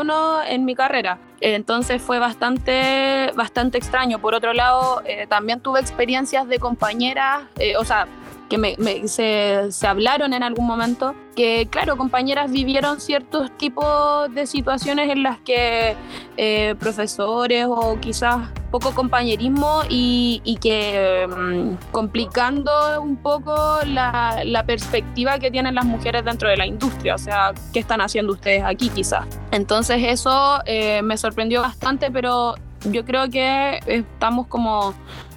en 0.49 0.65
mi 0.65 0.75
carrera. 0.75 1.19
Entonces 1.41 2.01
fue 2.01 2.19
bastante, 2.19 3.31
bastante 3.35 3.77
extraño. 3.77 4.19
Por 4.19 4.35
otro 4.35 4.55
lado, 4.55 5.03
eh, 5.05 5.27
también 5.29 5.61
tuve 5.61 5.81
experiencias 5.81 6.49
de 6.49 6.59
compañeras, 6.59 7.43
o 7.79 7.85
sea, 7.85 8.07
que 8.49 9.07
se, 9.09 9.71
se, 9.71 9.87
hablaron 9.87 10.35
en 10.35 10.43
algún 10.43 10.67
momento, 10.67 11.15
que 11.35 11.67
claro, 11.71 11.97
compañeras 11.97 12.51
vivieron 12.51 13.01
ciertos 13.01 13.57
tipos 13.57 14.33
de 14.35 14.47
situaciones 14.47 15.11
en 15.11 15.23
las 15.23 15.39
que 15.39 15.97
eh, 16.37 16.75
profesores 16.79 17.67
o 17.69 17.99
quizás 18.01 18.49
poco 18.71 18.93
compañerismo 18.93 19.83
y, 19.89 20.41
y 20.45 20.57
que 20.57 21.27
mm, 21.29 21.93
complicando 21.93 23.01
un 23.01 23.17
poco 23.17 23.79
la, 23.87 24.43
la, 24.45 24.67
perspectiva 24.67 25.39
que 25.39 25.51
tienen 25.51 25.77
las 25.77 25.85
mujeres 25.85 26.25
dentro 26.25 26.49
de 26.49 26.57
la 26.57 26.67
industria, 26.67 27.15
o 27.15 27.19
sea, 27.19 27.53
¿qué 27.73 27.79
están 27.79 28.01
haciendo 28.01 28.33
ustedes 28.33 28.65
aquí 28.65 28.89
quizás? 28.89 29.27
Entonces 29.53 30.03
eso 30.03 30.61
eh, 30.67 31.03
me 31.03 31.17
sorprendió 31.17 31.63
bastante, 31.63 32.11
pero 32.11 32.57
yo 32.91 33.05
creo 33.05 33.31
que 33.31 33.81
estamos 33.87 34.47
como 34.49 34.95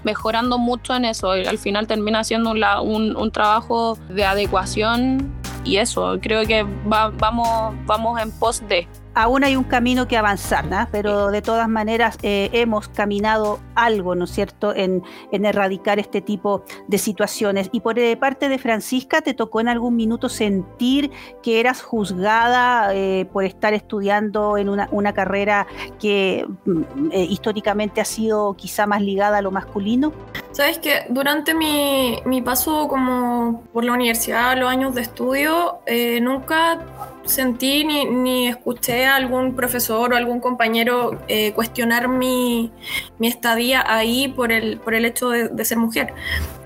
mejorando 0.08 0.58
mucho 0.58 0.96
en 0.96 1.04
eso. 1.04 1.36
Y 1.36 1.46
al 1.46 1.58
final 1.58 1.86
termina 1.86 2.24
siendo 2.24 2.52
un, 2.52 3.32
trabajo 3.32 3.98
de 4.08 4.24
adecuación 4.24 5.34
y 5.66 5.78
eso, 5.78 6.18
creo 6.22 6.48
que 6.48 6.66
vamos, 6.86 7.76
vamos 7.86 8.22
en 8.22 8.32
pos 8.32 8.66
de 8.70 8.88
aún 9.18 9.44
hay 9.44 9.56
un 9.56 9.64
camino 9.64 10.08
que 10.08 10.16
avanzar, 10.16 10.66
¿no? 10.66 10.88
pero 10.92 11.32
de 11.32 11.42
todas 11.42 11.68
maneras 11.68 12.20
eh, 12.22 12.50
hemos 12.54 12.88
caminado 12.88 13.60
algo, 13.74 14.14
¿no 14.14 14.26
es 14.26 14.32
cierto?, 14.32 14.76
en, 14.76 15.04
erradicar 15.32 15.98
este 15.98 16.22
tipo 16.22 16.64
de 16.88 17.00
situaciones. 17.00 17.70
Y 17.72 17.80
por 17.80 17.98
eh, 17.98 18.16
parte 18.16 18.48
de 18.48 18.60
Francisca, 18.60 19.22
¿te 19.22 19.34
tocó 19.34 19.60
en 19.60 19.70
algún 19.70 19.96
minuto 19.96 20.30
sentir 20.30 21.10
que 21.42 21.60
eras 21.60 21.82
juzgada 21.82 22.94
eh, 22.94 23.28
por 23.32 23.44
estar 23.44 23.74
estudiando 23.74 24.58
en 24.58 24.70
una, 24.70 25.14
carrera 25.14 25.66
que 26.00 26.46
mm, 26.66 27.12
históricamente 27.14 28.02
ha 28.02 28.06
sido 28.06 28.54
quizá 28.54 28.86
más 28.86 29.02
ligada 29.02 29.40
a 29.40 29.42
lo 29.42 29.50
masculino? 29.50 30.12
Sabes 30.52 30.78
que 30.78 31.06
durante 31.10 31.56
mi, 31.56 32.20
mi 32.26 32.42
paso 32.42 32.88
como 32.88 33.64
por 33.74 33.84
la 33.84 33.94
universidad, 33.94 34.58
los 34.58 34.70
años 34.70 34.94
de 34.94 35.02
estudio, 35.02 35.80
nunca 36.22 36.80
sentí 37.28 37.84
ni, 37.84 38.06
ni, 38.06 38.48
escuché 38.48 39.06
a 39.06 39.16
algún 39.16 39.56
profesor 39.56 40.14
o 40.14 40.16
algún 40.16 40.40
compañero 40.40 41.20
eh, 41.28 41.54
cuestionar 41.54 42.08
mi, 42.08 42.72
mi, 43.20 43.28
estadía 43.28 43.84
ahí 43.86 44.28
por 44.28 44.52
el, 44.52 44.80
por 44.80 44.94
el 44.94 45.06
hecho 45.06 45.30
de, 45.30 45.50
de 45.50 45.66
ser 45.66 45.78
mujer. 45.78 46.14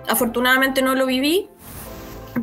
Afortunadamente 0.08 0.82
no 0.82 0.96
lo 0.96 1.06
viví, 1.06 1.50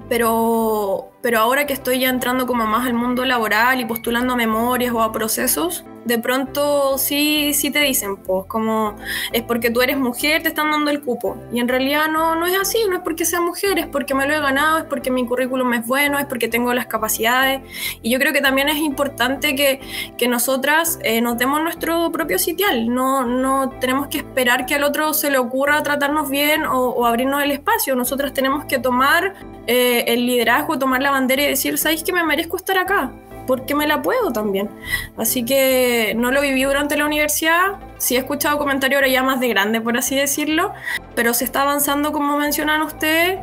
pero, 0.08 1.10
pero 1.22 1.38
ahora 1.38 1.66
que 1.66 1.72
estoy 1.72 2.00
ya 2.00 2.10
entrando 2.10 2.46
como 2.46 2.66
más 2.66 2.86
al 2.86 2.94
mundo 2.94 3.24
laboral 3.24 3.80
y 3.80 3.84
postulando 3.84 4.36
memorias 4.36 4.92
o 4.92 5.02
a 5.02 5.12
procesos, 5.12 5.84
de 6.08 6.18
pronto 6.18 6.96
sí, 6.96 7.52
sí 7.52 7.70
te 7.70 7.80
dicen, 7.80 8.16
pues, 8.16 8.46
como 8.46 8.96
es 9.32 9.42
porque 9.42 9.70
tú 9.70 9.82
eres 9.82 9.98
mujer, 9.98 10.42
te 10.42 10.48
están 10.48 10.70
dando 10.70 10.90
el 10.90 11.02
cupo. 11.02 11.36
Y 11.52 11.60
en 11.60 11.68
realidad 11.68 12.08
no, 12.10 12.34
no 12.34 12.46
es 12.46 12.58
así, 12.58 12.78
no 12.88 12.96
es 12.96 13.02
porque 13.02 13.26
sea 13.26 13.42
mujer, 13.42 13.78
es 13.78 13.86
porque 13.86 14.14
me 14.14 14.26
lo 14.26 14.34
he 14.34 14.40
ganado, 14.40 14.78
es 14.78 14.84
porque 14.84 15.10
mi 15.10 15.26
currículum 15.26 15.74
es 15.74 15.86
bueno, 15.86 16.18
es 16.18 16.24
porque 16.24 16.48
tengo 16.48 16.72
las 16.72 16.86
capacidades. 16.86 17.60
Y 18.00 18.10
yo 18.10 18.18
creo 18.18 18.32
que 18.32 18.40
también 18.40 18.70
es 18.70 18.78
importante 18.78 19.54
que, 19.54 19.80
que 20.16 20.28
nosotras 20.28 20.98
eh, 21.02 21.20
nos 21.20 21.36
demos 21.36 21.62
nuestro 21.62 22.10
propio 22.10 22.38
sitial, 22.38 22.88
no, 22.88 23.26
no 23.26 23.68
tenemos 23.80 24.08
que 24.08 24.18
esperar 24.18 24.64
que 24.64 24.76
al 24.76 24.84
otro 24.84 25.12
se 25.12 25.30
le 25.30 25.36
ocurra 25.36 25.82
tratarnos 25.82 26.30
bien 26.30 26.64
o, 26.64 27.04
abrirnos 27.04 27.42
el 27.42 27.50
espacio, 27.50 27.94
nosotras 27.94 28.32
tenemos 28.32 28.64
que 28.64 28.78
tomar 28.78 29.34
eh, 29.66 30.04
el 30.08 30.26
liderazgo, 30.26 30.78
tomar 30.78 31.02
la 31.02 31.10
bandera 31.10 31.42
y 31.42 31.48
decir, 31.48 31.76
¿sabéis 31.76 32.02
que 32.02 32.14
me 32.14 32.24
merezco 32.24 32.56
estar 32.56 32.78
acá? 32.78 33.12
Porque 33.48 33.74
me 33.74 33.86
la 33.86 34.02
puedo 34.02 34.30
también. 34.30 34.68
Así 35.16 35.44
que 35.44 36.12
no 36.16 36.30
lo 36.30 36.42
viví 36.42 36.62
durante 36.62 36.98
la 36.98 37.06
universidad, 37.06 37.78
sí 37.96 38.14
he 38.14 38.18
escuchado 38.18 38.58
comentarios 38.58 38.98
ahora 38.98 39.08
ya 39.08 39.22
más 39.22 39.40
de 39.40 39.48
grande, 39.48 39.80
por 39.80 39.96
así 39.96 40.14
decirlo, 40.14 40.74
pero 41.14 41.32
se 41.32 41.44
está 41.44 41.62
avanzando 41.62 42.12
como 42.12 42.38
mencionan 42.38 42.82
ustedes 42.82 43.38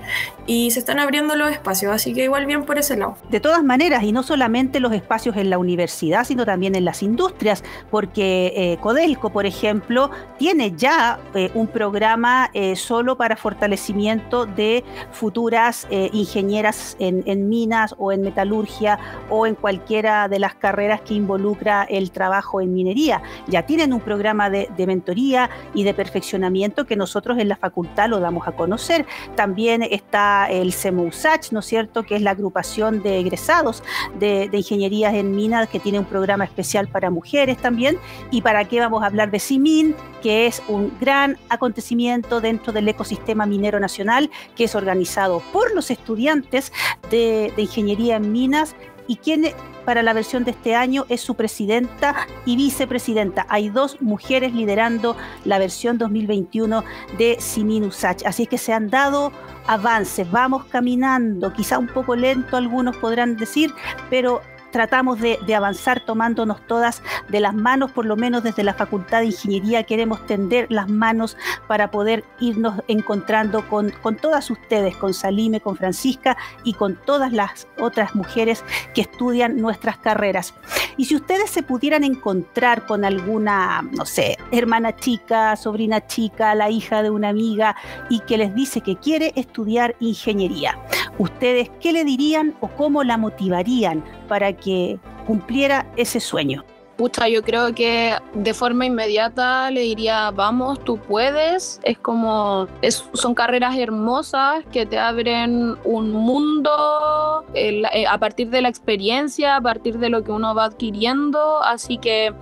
y 0.48 0.72
se 0.72 0.80
están 0.80 1.00
abriendo 1.00 1.36
los 1.36 1.52
espacios, 1.52 1.94
así 1.94 2.14
que 2.14 2.24
igual 2.24 2.46
bien 2.46 2.66
por 2.66 2.78
ese 2.78 2.98
lado. 2.98 3.18
De 3.30 3.40
todas 3.40 3.64
maneras, 3.64 4.04
y 4.04 4.12
no 4.12 4.24
solamente 4.24 4.80
los 4.80 4.94
espacios 4.94 5.38
en 5.38 5.50
la 5.50 5.58
universidad, 5.58 6.24
sino 6.24 6.46
también 6.46 6.76
en 6.76 6.86
las 6.86 7.04
industrias, 7.04 7.64
porque 7.90 8.54
eh, 8.56 8.78
Codelco, 8.82 9.32
por 9.32 9.46
ejemplo, 9.46 10.12
tiene 10.38 10.74
ya 10.76 11.20
eh, 11.34 11.52
un 11.54 11.68
programa 11.68 12.50
eh, 12.54 12.76
solo 12.76 13.18
para 13.18 13.36
fortalecimiento 13.36 14.46
de 14.46 14.84
futuras 15.12 15.88
ingenieras 15.90 16.96
en, 17.00 17.24
en 17.26 17.50
minas 17.50 17.96
o 17.98 18.12
en 18.12 18.22
metalurgia 18.22 19.00
o 19.30 19.48
en 19.48 19.56
cualquiera 19.56 20.28
de 20.28 20.40
las 20.40 20.56
carreras 20.56 21.02
que 21.02 21.14
involucra 21.14 21.84
el 21.84 22.12
trabajo 22.12 22.62
en 22.62 22.74
minería. 22.74 23.22
Ya 23.48 23.64
tienen 23.64 23.94
un 23.94 24.02
programa 24.02 24.50
de, 24.50 24.70
mentoría 24.86 25.50
y 25.74 25.84
de 25.84 25.94
perfeccionamiento 25.94 26.86
que 26.86 26.96
nosotros 26.96 27.38
en 27.40 27.50
la 27.50 27.56
facultad 27.56 28.10
lo 28.10 28.20
damos 28.20 28.48
a 28.48 28.52
conocer. 28.52 29.06
También 29.36 29.82
está 29.84 30.35
el 30.50 30.74
CEMUSACH, 30.74 31.52
¿no 31.52 31.60
es 31.60 31.66
cierto?, 31.66 32.04
que 32.04 32.16
es 32.16 32.22
la 32.22 32.32
agrupación 32.32 33.02
de 33.02 33.20
egresados 33.20 33.84
de, 34.20 34.50
de 34.50 34.58
ingenierías 34.58 35.14
en 35.14 35.36
minas 35.36 35.70
que 35.70 35.80
tiene 35.80 36.00
un 36.00 36.06
programa 36.06 36.44
especial 36.44 36.88
para 36.88 37.10
mujeres 37.10 37.58
también. 37.58 37.98
¿Y 38.32 38.42
para 38.42 38.66
qué 38.66 38.80
vamos 38.80 39.04
a 39.04 39.08
hablar 39.08 39.32
de 39.32 39.40
CIMIN? 39.40 39.96
que 40.22 40.48
es 40.48 40.64
un 40.68 40.92
gran 41.00 41.38
acontecimiento 41.50 42.42
dentro 42.42 42.74
del 42.74 42.88
ecosistema 42.88 43.46
minero 43.46 43.80
nacional, 43.80 44.32
que 44.56 44.64
es 44.64 44.74
organizado 44.74 45.40
por 45.54 45.72
los 45.76 45.92
estudiantes 45.92 46.74
de, 47.12 47.54
de 47.56 47.62
ingeniería 47.62 48.16
en 48.16 48.32
minas 48.32 48.76
y 49.08 49.18
quien 49.18 49.54
para 49.86 50.04
la 50.04 50.14
versión 50.14 50.44
de 50.44 50.52
este 50.52 50.76
año 50.76 51.06
es 51.10 51.22
su 51.22 51.36
presidenta 51.36 52.28
y 52.46 52.56
vicepresidenta. 52.56 53.46
Hay 53.50 53.70
dos 53.70 54.02
mujeres 54.02 54.54
liderando 54.54 55.16
la 55.46 55.60
versión 55.60 55.98
2021 55.98 56.84
de 57.18 57.38
Siminusach. 57.40 58.26
Así 58.26 58.48
que 58.48 58.58
se 58.58 58.74
han 58.74 58.90
dado 58.90 59.32
avances, 59.68 60.30
vamos 60.30 60.66
caminando, 60.66 61.54
quizá 61.54 61.78
un 61.80 61.88
poco 61.88 62.16
lento 62.16 62.58
algunos 62.58 62.98
podrán 62.98 63.36
decir, 63.36 63.74
pero 64.10 64.42
tratamos 64.76 65.22
de, 65.22 65.56
avanzar 65.56 66.02
tomándonos 66.02 66.60
todas 66.68 67.02
de 67.30 67.40
las 67.40 67.54
manos, 67.56 67.94
por 67.94 68.06
lo 68.06 68.18
menos 68.18 68.44
desde 68.44 68.62
la 68.62 68.74
Facultad 68.74 69.20
de 69.20 69.28
Ingeniería 69.28 69.84
queremos 69.84 70.26
tender 70.26 70.68
las 70.70 70.90
manos 70.90 71.38
para 71.66 71.92
poder 71.92 72.26
irnos 72.42 72.82
encontrando 72.90 73.66
con, 73.70 73.92
con 74.02 74.18
todas 74.18 74.52
ustedes, 74.52 74.98
con 74.98 75.14
Salime, 75.14 75.62
con 75.62 75.78
Francisca 75.78 76.36
y 76.66 76.74
con 76.74 76.98
todas 76.98 77.32
las 77.32 77.70
otras 77.80 78.16
mujeres 78.16 78.66
que 78.94 79.00
estudian 79.00 79.62
nuestras 79.62 79.98
carreras. 79.98 80.54
Y 80.98 81.06
si 81.06 81.16
ustedes 81.16 81.50
se 81.52 81.64
pudieran 81.64 82.04
encontrar 82.04 82.86
con 82.86 83.06
alguna, 83.06 83.82
no 83.94 84.06
sé, 84.06 84.38
hermana 84.52 84.94
chica, 84.98 85.56
sobrina 85.56 86.06
chica, 86.06 86.54
la 86.54 86.70
hija 86.70 87.02
de 87.02 87.12
una 87.12 87.30
amiga 87.30 87.78
y 88.10 88.20
que 88.20 88.38
les 88.38 88.54
dice 88.54 88.82
que 88.82 88.98
quiere 88.98 89.32
estudiar 89.38 89.96
ingeniería, 90.02 90.78
¿ustedes 91.18 91.72
qué 91.80 91.94
le 91.94 92.04
dirían 92.04 92.56
o 92.60 92.68
cómo 92.68 93.06
la 93.06 93.16
motivarían 93.16 94.04
para 94.28 94.54
que 94.54 95.00
cumpliera 95.26 95.86
ese 95.98 96.20
sueño. 96.20 96.64
Pucha, 96.98 97.28
yo 97.28 97.44
creo 97.44 97.76
que 97.76 98.16
de 98.34 98.54
forma 98.54 98.86
inmediata 98.86 99.70
le 99.70 99.82
diría, 99.82 100.32
vamos, 100.32 100.82
tú 100.82 100.98
puedes. 100.98 101.82
Es 101.84 101.98
como, 101.98 102.68
son 103.14 103.36
carreras 103.36 103.78
hermosas 103.78 104.64
que 104.72 104.86
te 104.86 104.98
abren 104.98 105.76
un 105.84 106.12
mundo 106.12 107.44
eh, 107.54 108.06
a 108.08 108.18
partir 108.18 108.50
de 108.50 108.62
la 108.62 108.70
experiencia, 108.70 109.58
a 109.58 109.62
partir 109.62 110.00
de 110.00 110.08
lo 110.08 110.24
que 110.24 110.32
uno 110.32 110.56
va 110.56 110.66
adquiriendo. 110.66 111.62
Así 111.64 111.98
que 111.98 112.34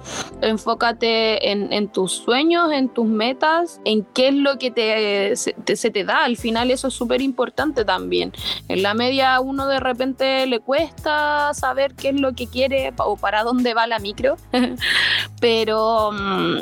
enfócate 0.41 1.49
en, 1.51 1.87
tus 1.87 2.11
sueños, 2.11 2.71
en 2.71 2.89
tus 2.89 3.07
metas, 3.07 3.81
en 3.85 4.03
qué 4.03 4.27
es 4.27 4.35
lo 4.35 4.59
que 4.59 4.69
te, 4.69 5.35
se, 5.35 5.53
te 5.91 6.03
da. 6.03 6.25
Al 6.25 6.37
final 6.37 6.69
eso 6.69 6.89
es 6.89 6.93
súper 6.93 7.23
importante 7.23 7.85
también. 7.85 8.31
En 8.67 8.83
la 8.83 8.93
media 8.93 9.39
uno 9.39 9.65
de 9.65 9.79
repente 9.79 10.45
le 10.45 10.59
cuesta 10.59 11.55
saber 11.55 11.95
qué 11.95 12.09
es 12.09 12.21
lo 12.21 12.33
que 12.33 12.45
quiere 12.45 12.93
o 12.97 13.17
para 13.17 13.41
dónde 13.43 13.73
va 13.73 13.87
la 13.87 13.97
micro 13.97 14.37
pero, 15.41 16.11
mm, 16.11 16.57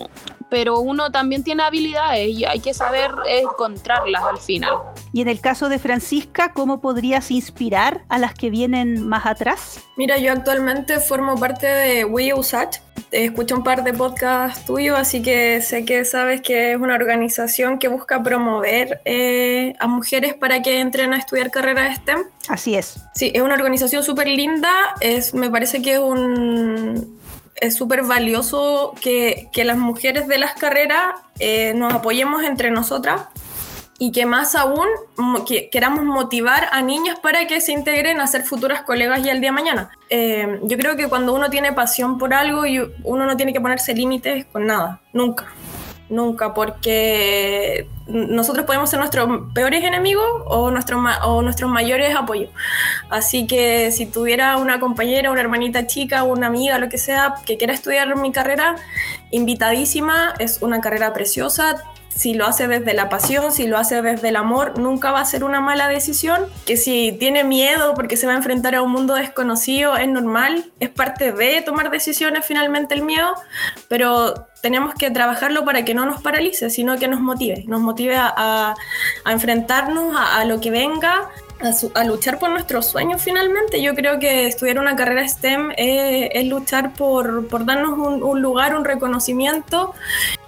pero 0.50 0.80
uno 0.80 1.12
también 1.12 1.44
tiene 1.44 1.64
habilidades 1.64 2.28
y 2.30 2.46
hay 2.46 2.60
que 2.60 2.74
saber 2.74 3.12
encontrarlas 3.26 4.24
al 4.24 4.38
final. 4.38 4.74
Y 5.14 5.22
en 5.22 5.28
el 5.28 5.40
caso 5.40 5.70
de 5.70 5.80
Francisca, 5.80 6.54
¿cómo 6.54 6.82
podrías 6.82 7.32
inspirar 7.32 8.04
a 8.10 8.18
las 8.18 8.34
que 8.34 8.50
vienen 8.50 9.08
más 9.08 9.26
atrás? 9.26 9.82
Mira, 9.98 10.18
yo 10.18 10.32
actualmente 10.32 11.00
formo 11.00 11.38
parte 11.38 11.68
de 11.68 12.06
We 12.06 12.34
Usach. 12.34 12.78
Escucho 13.12 13.56
un 13.56 13.64
par 13.64 13.84
de 13.84 13.94
podcasts 13.94 14.64
tuyos, 14.66 14.98
así 14.98 15.22
que 15.22 15.62
sé 15.62 15.84
que 15.84 16.06
sabes 16.06 16.40
que 16.40 16.72
es 16.72 16.78
una 16.78 16.96
organización 16.96 17.78
que 17.78 17.90
busca 17.90 18.24
promover 18.24 19.02
eh, 19.04 19.74
a 19.80 19.88
mujeres 19.88 20.34
para 20.34 20.62
que 20.62 20.80
entren 20.80 21.14
a 21.14 21.18
estudiar 21.18 21.52
carreras 21.52 21.98
STEM. 21.98 22.24
Así 22.48 22.76
es. 22.76 23.04
Sí, 23.14 23.32
es 23.34 23.42
una 23.42 23.56
organización 23.56 24.04
súper 24.04 24.28
linda. 24.30 24.70
Es, 25.02 25.34
me 25.34 25.50
parece 25.50 25.82
que 25.82 25.96
es 25.96 26.00
un, 26.00 27.20
es 27.62 27.76
súper 27.76 28.04
valioso 28.04 28.94
que, 29.00 29.50
las 29.64 29.78
mujeres 29.78 30.28
de 30.28 30.38
las 30.38 30.54
carreras 30.56 31.16
eh, 31.40 31.74
nos 31.76 31.94
apoyemos 31.94 32.44
entre 32.44 32.72
nosotras 32.72 33.22
y 34.00 34.12
que 34.12 34.26
más 34.26 34.56
aún 34.56 34.88
que 35.48 35.70
queramos 35.70 36.04
motivar 36.04 36.68
a 36.72 36.82
niñas 36.82 37.20
para 37.20 37.46
que 37.46 37.62
se 37.62 37.72
integren 37.72 38.20
a 38.20 38.26
ser 38.26 38.44
futuras 38.44 38.82
colegas 38.82 39.24
ya 39.24 39.32
el 39.32 39.42
día 39.42 39.52
de 39.52 39.56
mañana. 39.56 39.92
Eh, 40.10 40.60
yo 40.64 40.78
creo 40.78 40.98
que 40.98 41.08
cuando 41.08 41.34
uno 41.36 41.52
tiene 41.52 41.72
pasión 41.72 42.18
por 42.18 42.34
algo, 42.34 42.64
uno 43.04 43.26
no 43.28 43.38
tiene 43.38 43.54
que 43.54 43.62
ponerse 43.62 43.94
límites 43.94 44.46
con 44.52 44.66
nada, 44.66 45.00
nunca 45.14 45.48
nunca, 46.12 46.54
porque 46.54 47.88
nosotros 48.08 48.66
podemos 48.66 48.90
ser 48.90 49.00
nuestros 49.00 49.28
peores 49.54 49.84
enemigos 49.84 50.26
o 50.46 50.70
nuestros, 50.70 51.02
o 51.24 51.42
nuestros 51.42 51.72
mayores 51.72 52.16
apoyos. 52.16 52.50
Así 53.10 53.48
que 53.48 53.92
si 53.92 54.06
tuviera 54.06 54.58
una 54.58 54.80
compañera, 54.80 55.32
una 55.32 55.42
hermanita 55.42 55.88
chica, 55.88 56.24
una 56.24 56.48
amiga, 56.48 56.78
lo 56.78 56.90
que 56.90 56.98
sea, 56.98 57.36
que 57.46 57.58
quiera 57.58 57.74
estudiar 57.74 58.16
mi 58.18 58.32
carrera, 58.32 58.76
invitadísima, 59.32 60.34
es 60.40 60.62
una 60.62 60.82
carrera 60.82 61.14
preciosa, 61.14 61.84
si 62.14 62.34
lo 62.34 62.46
hace 62.46 62.68
desde 62.68 62.94
la 62.94 63.10
pasión, 63.10 63.52
si 63.52 63.68
lo 63.68 63.78
hace 63.78 64.02
desde 64.02 64.30
el 64.30 64.36
amor, 64.36 64.78
nunca 64.78 65.12
va 65.12 65.22
a 65.22 65.26
ser 65.26 65.44
una 65.44 65.62
mala 65.62 65.88
decisión. 65.88 66.46
Que 66.66 66.78
si 66.78 67.16
tiene 67.20 67.44
miedo 67.44 67.94
porque 67.96 68.18
se 68.18 68.28
va 68.28 68.34
a 68.34 68.36
enfrentar 68.36 68.76
a 68.76 68.82
un 68.82 68.92
mundo 68.92 69.16
desconocido, 69.16 69.98
es 69.98 70.08
normal, 70.08 70.72
es 70.80 70.90
parte 70.90 71.32
de 71.32 71.62
tomar 71.62 71.90
decisiones 71.90 72.46
finalmente 72.46 72.94
el 72.94 73.04
miedo, 73.04 73.34
pero 73.88 74.48
tenemos 74.62 74.94
que 74.94 75.10
trabajarlo 75.10 75.66
para 75.66 75.84
que 75.84 75.94
no 75.94 76.06
nos 76.06 76.22
paralice, 76.22 76.70
sino 76.70 76.98
que 76.98 77.08
nos 77.08 77.20
motive, 77.20 77.64
nos 77.68 77.82
motive 77.82 78.16
a, 78.18 78.76
enfrentarnos 79.26 80.16
a, 80.16 80.46
lo 80.46 80.60
que 80.62 80.70
venga, 80.70 81.30
a, 81.96 82.04
luchar 82.04 82.38
por 82.38 82.52
nuestros 82.52 82.86
sueños 82.86 83.22
finalmente. 83.22 83.82
Yo 83.82 83.96
creo 83.96 84.20
que 84.20 84.46
estudiar 84.46 84.80
una 84.80 84.96
carrera 84.96 85.28
STEM 85.28 85.72
es, 85.78 86.46
luchar 86.46 86.94
por, 86.94 87.48
darnos 87.66 87.98
un, 87.98 88.42
lugar, 88.42 88.76
un 88.76 88.86
reconocimiento 88.86 89.94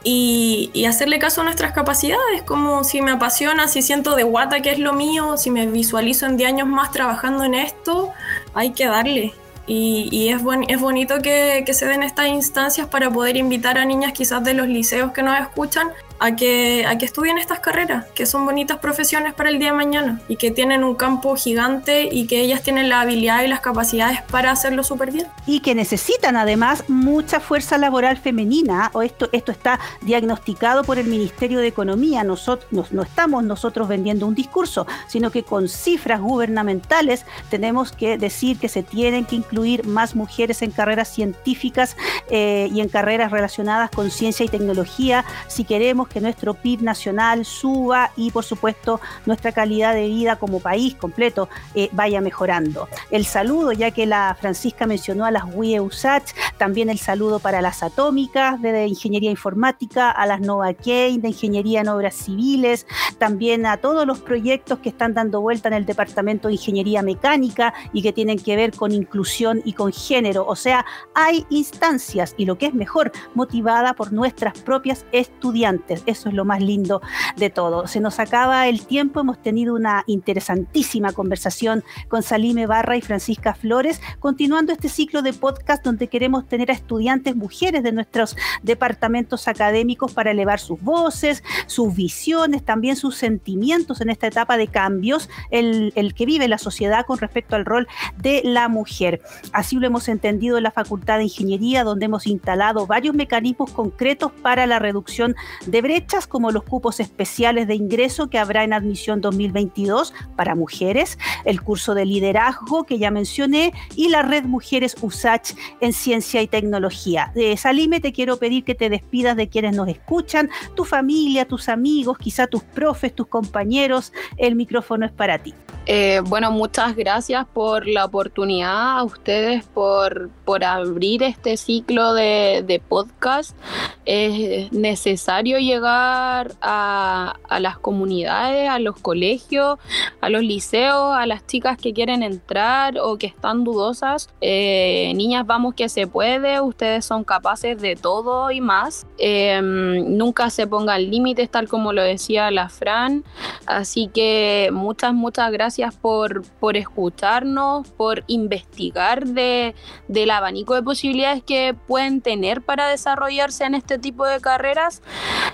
y, 0.03 0.69
y, 0.73 0.85
hacerle 0.85 1.17
caso 1.17 1.41
a 1.41 1.43
nuestras 1.45 1.71
capacidades, 1.73 2.43
como 2.45 2.83
si 2.83 3.01
me 3.01 3.11
apasiona, 3.11 3.67
si 3.67 3.81
siento 3.81 4.15
de 4.15 4.23
guata 4.23 4.61
que 4.61 4.71
es 4.71 4.79
lo 4.79 4.93
mío, 4.93 5.37
si 5.37 5.49
me 5.49 5.65
visualizo 5.65 6.27
en 6.27 6.37
10 6.37 6.49
años 6.49 6.67
más 6.67 6.91
trabajando 6.91 7.43
en 7.43 7.55
esto, 7.55 8.11
hay 8.53 8.73
que 8.73 8.85
darle. 8.85 9.33
Y, 9.65 10.29
es, 10.29 10.41
es 10.67 10.81
bonito 10.81 11.21
que, 11.21 11.63
que, 11.65 11.73
se 11.73 11.85
den 11.85 12.03
estas 12.03 12.27
instancias 12.27 12.87
para 12.87 13.09
poder 13.09 13.37
invitar 13.37 13.77
a 13.77 13.85
niñas 13.85 14.11
quizás 14.11 14.43
de 14.43 14.53
los 14.53 14.67
liceos 14.67 15.13
que 15.13 15.23
nos 15.23 15.39
escuchan 15.39 15.89
a 16.19 16.35
que, 16.35 16.85
a 16.85 16.97
que 16.97 17.05
estudien 17.05 17.37
estas 17.37 17.59
carreras, 17.59 18.05
que 18.15 18.25
son 18.25 18.45
bonitas 18.45 18.77
profesiones 18.77 19.33
para 19.33 19.49
el 19.49 19.59
día 19.59 19.69
de 19.69 19.77
mañana 19.77 20.21
y 20.27 20.37
que 20.37 20.51
tienen 20.51 20.83
un 20.83 20.95
campo 20.95 21.35
gigante 21.35 22.09
y 22.11 22.27
que 22.27 22.41
ellas 22.41 22.63
tienen 22.63 22.89
la 22.89 23.01
habilidad 23.01 23.43
y 23.43 23.47
las 23.47 23.59
capacidades 23.59 24.21
para 24.23 24.51
hacerlo 24.51 24.83
súper 24.83 25.11
bien. 25.11 25.27
Y 25.45 25.59
que 25.59 25.75
necesitan 25.75 26.37
además 26.37 26.85
mucha 26.87 27.39
fuerza 27.39 27.77
laboral 27.77 28.17
femenina, 28.17 28.89
o 28.93 29.01
esto, 29.01 29.29
esto 29.31 29.51
está 29.51 29.79
diagnosticado 30.01 30.83
por 30.83 30.97
el 30.97 31.07
Ministerio 31.07 31.59
de 31.59 31.67
Economía, 31.67 32.23
nosotros 32.23 32.91
no 32.91 33.03
estamos 33.03 33.43
nosotros 33.43 33.87
vendiendo 33.87 34.27
un 34.27 34.35
discurso, 34.35 34.87
sino 35.07 35.31
que 35.31 35.43
con 35.43 35.67
cifras 35.67 36.21
gubernamentales 36.21 37.25
tenemos 37.49 37.91
que 37.91 38.17
decir 38.17 38.57
que 38.57 38.69
se 38.69 38.83
tienen 38.83 39.25
que 39.25 39.35
incluir 39.35 39.85
más 39.85 40.15
mujeres 40.15 40.61
en 40.61 40.71
carreras 40.71 41.09
científicas 41.13 41.95
eh, 42.29 42.69
y 42.71 42.81
en 42.81 42.89
carreras 42.89 43.31
relacionadas 43.31 43.89
con 43.89 44.11
ciencia 44.11 44.45
y 44.45 44.49
tecnología. 44.49 45.25
Si 45.47 45.63
queremos 45.63 46.02
que 46.07 46.21
nuestro 46.21 46.53
PIB 46.53 46.81
nacional 46.81 47.45
suba 47.45 48.11
y 48.15 48.31
por 48.31 48.43
supuesto 48.43 48.99
nuestra 49.25 49.51
calidad 49.51 49.93
de 49.93 50.07
vida 50.07 50.37
como 50.37 50.59
país 50.59 50.95
completo 50.95 51.49
eh, 51.75 51.89
vaya 51.91 52.21
mejorando. 52.21 52.87
El 53.11 53.25
saludo, 53.25 53.71
ya 53.71 53.91
que 53.91 54.05
la 54.05 54.35
Francisca 54.39 54.85
mencionó 54.85 55.25
a 55.25 55.31
las 55.31 55.43
WIE 55.53 55.79
USACH, 55.79 56.31
también 56.57 56.89
el 56.89 56.99
saludo 56.99 57.39
para 57.39 57.61
las 57.61 57.83
atómicas 57.83 58.61
de, 58.61 58.87
ingeniería 58.87 59.31
informática, 59.31 60.11
a 60.11 60.25
las 60.25 60.41
Nova 60.41 60.73
Kane 60.73 61.19
de 61.19 61.29
ingeniería 61.29 61.81
en 61.81 61.89
obras 61.89 62.15
civiles, 62.15 62.85
también 63.17 63.65
a 63.65 63.77
todos 63.77 64.05
los 64.05 64.19
proyectos 64.19 64.79
que 64.79 64.89
están 64.89 65.13
dando 65.13 65.41
vuelta 65.41 65.67
en 65.67 65.75
el 65.75 65.85
Departamento 65.85 66.47
de 66.47 66.55
Ingeniería 66.55 67.01
Mecánica 67.01 67.73
y 67.91 68.01
que 68.01 68.13
tienen 68.13 68.39
que 68.39 68.55
ver 68.55 68.75
con 68.75 68.91
inclusión 68.91 69.61
y 69.65 69.73
con 69.73 69.91
género. 69.91 70.45
O 70.47 70.55
sea, 70.55 70.85
hay 71.13 71.45
instancias 71.49 72.33
y 72.37 72.45
lo 72.45 72.57
que 72.57 72.67
es 72.67 72.73
mejor, 72.73 73.11
motivada 73.33 73.93
por 73.93 74.11
nuestras 74.11 74.59
propias 74.59 75.05
estudiantes. 75.11 75.92
Eso 76.05 76.29
es 76.29 76.35
lo 76.35 76.45
más 76.45 76.61
lindo 76.61 77.01
de 77.35 77.49
todo. 77.49 77.87
Se 77.87 77.99
nos 77.99 78.19
acaba 78.19 78.67
el 78.67 78.85
tiempo, 78.85 79.19
hemos 79.19 79.41
tenido 79.41 79.75
una 79.75 80.03
interesantísima 80.07 81.11
conversación 81.11 81.83
con 82.07 82.23
Salime 82.23 82.67
Barra 82.67 82.97
y 82.97 83.01
Francisca 83.01 83.53
Flores, 83.53 84.01
continuando 84.19 84.71
este 84.71 84.89
ciclo 84.89 85.21
de 85.21 85.33
podcast 85.33 85.83
donde 85.83 86.07
queremos 86.07 86.47
tener 86.47 86.71
a 86.71 86.73
estudiantes 86.73 87.35
mujeres 87.35 87.83
de 87.83 87.91
nuestros 87.91 88.35
departamentos 88.61 89.47
académicos 89.47 90.13
para 90.13 90.31
elevar 90.31 90.59
sus 90.59 90.81
voces, 90.81 91.43
sus 91.67 91.93
visiones, 91.95 92.63
también 92.63 92.95
sus 92.95 93.15
sentimientos 93.15 94.01
en 94.01 94.09
esta 94.09 94.27
etapa 94.27 94.57
de 94.57 94.67
cambios, 94.67 95.29
el, 95.49 95.93
que 96.15 96.25
vive 96.25 96.47
la 96.47 96.57
sociedad 96.57 97.05
con 97.05 97.17
respecto 97.17 97.55
al 97.55 97.65
rol 97.65 97.87
de 98.17 98.41
la 98.43 98.67
mujer. 98.67 99.21
Así 99.51 99.77
lo 99.77 99.87
hemos 99.87 100.07
entendido 100.07 100.57
en 100.57 100.63
la 100.63 100.71
Facultad 100.71 101.17
de 101.17 101.23
Ingeniería, 101.23 101.83
donde 101.83 102.05
hemos 102.05 102.27
instalado 102.27 102.85
varios 102.87 103.15
mecanismos 103.15 103.71
concretos 103.71 104.31
para 104.41 104.67
la 104.67 104.79
reducción 104.79 105.35
de 105.65 105.81
brechas 105.83 106.25
como 106.25 106.49
los 106.49 106.63
cupos 106.63 106.99
especiales 106.99 107.67
de 107.67 107.75
ingreso 107.75 108.29
que 108.29 108.39
habrá 108.39 108.63
en 108.63 108.73
admisión 108.73 109.21
2022 109.21 110.13
para 110.35 110.55
mujeres, 110.55 111.19
el 111.45 111.61
curso 111.61 111.93
de 111.93 112.05
liderazgo 112.05 112.85
que 112.85 112.97
ya 112.97 113.11
mencioné 113.11 113.73
y 113.95 114.09
la 114.09 114.23
red 114.23 114.45
Mujeres 114.45 114.95
USACH 114.99 115.51
en 115.81 115.93
Ciencia 115.93 116.41
y 116.41 116.47
Tecnología. 116.47 117.31
De 117.35 117.55
Salime, 117.57 117.99
te 117.99 118.13
quiero 118.13 118.37
pedir 118.37 118.63
que 118.63 118.73
te 118.73 118.89
despidas 118.89 119.35
de 119.35 119.49
quienes 119.49 119.75
nos 119.75 119.89
escuchan, 119.89 120.49
tu 120.73 120.85
familia, 120.85 121.45
tus 121.45 121.69
amigos, 121.69 122.17
quizá 122.17 122.47
tus 122.47 122.63
profes, 122.63 123.13
tus 123.13 123.27
compañeros. 123.27 124.13
El 124.37 124.55
micrófono 124.55 125.05
es 125.05 125.11
para 125.11 125.37
ti. 125.37 125.53
Eh, 125.85 126.21
bueno, 126.23 126.49
muchas 126.49 126.95
gracias 126.95 127.45
por 127.53 127.87
la 127.87 128.05
oportunidad, 128.05 128.99
a 128.99 129.03
ustedes 129.03 129.65
por, 129.65 130.29
por 130.45 130.63
abrir 130.63 131.23
este 131.23 131.57
ciclo 131.57 132.13
de, 132.13 132.63
de 132.65 132.79
podcast. 132.79 133.57
Es 134.05 134.71
necesario 134.71 135.59
llegar 135.73 136.53
a, 136.61 137.35
a, 137.49 137.59
las 137.59 137.77
comunidades, 137.77 138.69
a 138.69 138.79
los 138.79 138.99
colegios, 138.99 139.79
a 140.21 140.29
los 140.29 140.41
liceos, 140.41 141.15
a 141.15 141.25
las 141.25 141.45
chicas 141.45 141.77
que 141.77 141.93
quieren 141.93 142.23
entrar 142.23 142.97
o 142.99 143.17
que 143.17 143.27
están 143.27 143.63
dudosas. 143.63 144.29
Eh, 144.41 145.13
niñas, 145.15 145.45
vamos 145.45 145.73
que 145.75 145.89
se 145.89 146.07
puede, 146.07 146.61
ustedes 146.61 147.05
son 147.05 147.23
capaces 147.23 147.79
de 147.81 147.95
todo 147.95 148.51
y 148.51 148.61
más. 148.61 149.05
Eh, 149.17 149.61
nunca 149.61 150.49
se 150.49 150.67
pongan 150.67 151.09
límites, 151.09 151.49
tal 151.49 151.67
como 151.67 151.93
lo 151.93 152.03
decía 152.03 152.51
la 152.51 152.69
Fran. 152.69 153.23
Así 153.65 154.09
que 154.13 154.69
muchas, 154.71 155.13
muchas 155.13 155.51
gracias 155.51 155.95
por, 155.95 156.43
por 156.59 156.77
escucharnos, 156.77 157.87
por 157.89 158.23
investigar 158.27 159.25
de, 159.25 159.75
del 160.07 160.29
abanico 160.29 160.75
de 160.75 160.83
posibilidades 160.83 161.43
que 161.43 161.75
pueden 161.87 162.21
tener 162.21 162.61
para 162.61 162.87
desarrollarse 162.87 163.63
en 163.63 163.75
este 163.75 163.97
tipo 163.97 164.25
de 164.25 164.39
carreras 164.39 165.01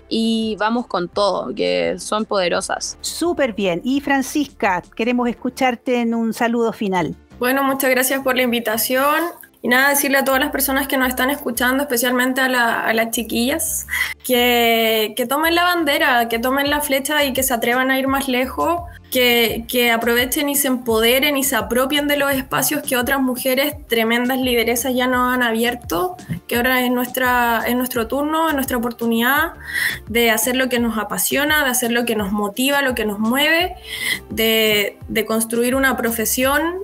y 0.10 0.58
vamos 0.60 0.88
con 0.88 1.08
todo, 1.08 1.54
que 1.56 1.96
son 2.00 2.26
poderosas. 2.26 2.98
Súper 3.02 3.54
bien. 3.54 3.82
Y 3.84 4.02
Francisca, 4.02 4.82
queremos 4.96 5.30
escucharte 5.30 6.02
en 6.02 6.14
un 6.14 6.34
saludo 6.34 6.74
final. 6.74 7.16
Bueno, 7.40 7.64
muchas 7.64 7.90
gracias 7.90 8.22
por 8.22 8.36
la 8.36 8.42
invitación. 8.42 9.24
Y 9.62 9.68
nada, 9.68 9.90
decirle 9.90 10.20
a 10.20 10.24
todas 10.24 10.40
las 10.40 10.52
personas 10.52 10.88
que 10.88 10.96
nos 10.96 11.10
están 11.10 11.30
escuchando, 11.30 11.84
especialmente 11.84 12.40
a, 12.40 12.48
las 12.94 13.12
chiquillas, 13.12 13.88
que, 14.24 15.14
que, 15.18 15.26
tomen 15.26 15.54
la 15.54 15.64
bandera, 15.64 16.30
que 16.30 16.40
tomen 16.40 16.70
la 16.70 16.80
flecha 16.80 17.26
y 17.26 17.34
que 17.34 17.44
se 17.44 17.54
atrevan 17.54 17.92
a 17.92 18.00
ir 18.00 18.08
más 18.08 18.30
lejos, 18.30 18.84
que, 19.12 19.66
que, 19.68 19.92
aprovechen 19.92 20.48
y 20.48 20.56
se 20.56 20.68
empoderen 20.70 21.36
y 21.36 21.44
se 21.44 21.58
apropien 21.58 22.08
de 22.08 22.16
los 22.16 22.32
espacios 22.32 22.84
que 22.84 22.96
otras 22.96 23.20
mujeres, 23.20 23.76
tremendas 23.88 24.40
lideresas, 24.40 24.94
ya 24.96 25.08
nos 25.08 25.34
han 25.34 25.44
abierto, 25.44 26.16
que 26.48 26.56
ahora 26.56 26.82
es, 26.86 26.92
nuestra, 26.92 27.64
es 27.68 27.76
nuestro 27.76 28.08
turno, 28.08 28.48
es 28.48 28.56
nuestra 28.56 28.78
oportunidad 28.78 29.56
de 30.08 30.32
hacer 30.32 30.56
lo 30.56 30.70
que 30.70 30.80
nos 30.80 30.98
apasiona, 30.98 31.66
de 31.66 31.72
hacer 31.72 31.92
lo 31.92 32.06
que 32.06 32.16
nos 32.16 32.32
motiva, 32.32 32.82
lo 32.82 32.96
que 32.96 33.04
nos 33.04 33.20
mueve, 33.20 33.76
de, 34.30 34.98
de 35.10 35.26
construir 35.26 35.76
una 35.76 35.98
profesión 35.98 36.76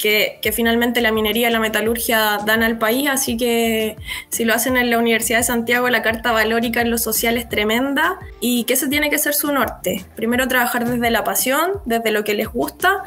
que, 0.00 0.52
finalmente 0.52 1.00
la 1.00 1.12
minería 1.12 1.48
y 1.48 1.52
la 1.52 1.60
metalurgia 1.60 2.38
dan 2.44 2.62
al 2.62 2.78
país, 2.78 3.08
así 3.08 3.36
que 3.36 3.96
si 4.30 4.44
lo 4.44 4.54
hacen 4.54 4.76
en 4.76 4.90
la 4.90 4.98
Universidad 4.98 5.38
de 5.38 5.44
Santiago, 5.44 5.88
la 5.90 6.02
carta 6.02 6.32
valórica 6.32 6.80
en 6.80 6.90
lo 6.90 6.98
social 6.98 7.36
es 7.36 7.48
tremenda 7.48 8.18
y 8.40 8.64
que 8.64 8.74
ese 8.74 8.88
tiene 8.88 9.10
que 9.10 9.18
ser 9.18 9.34
su 9.34 9.52
norte. 9.52 10.04
Primero 10.16 10.48
trabajar 10.48 10.88
desde 10.88 11.10
la 11.10 11.22
pasión, 11.22 11.72
desde 11.84 12.10
lo 12.10 12.24
que 12.24 12.34
les 12.34 12.48
gusta 12.48 13.04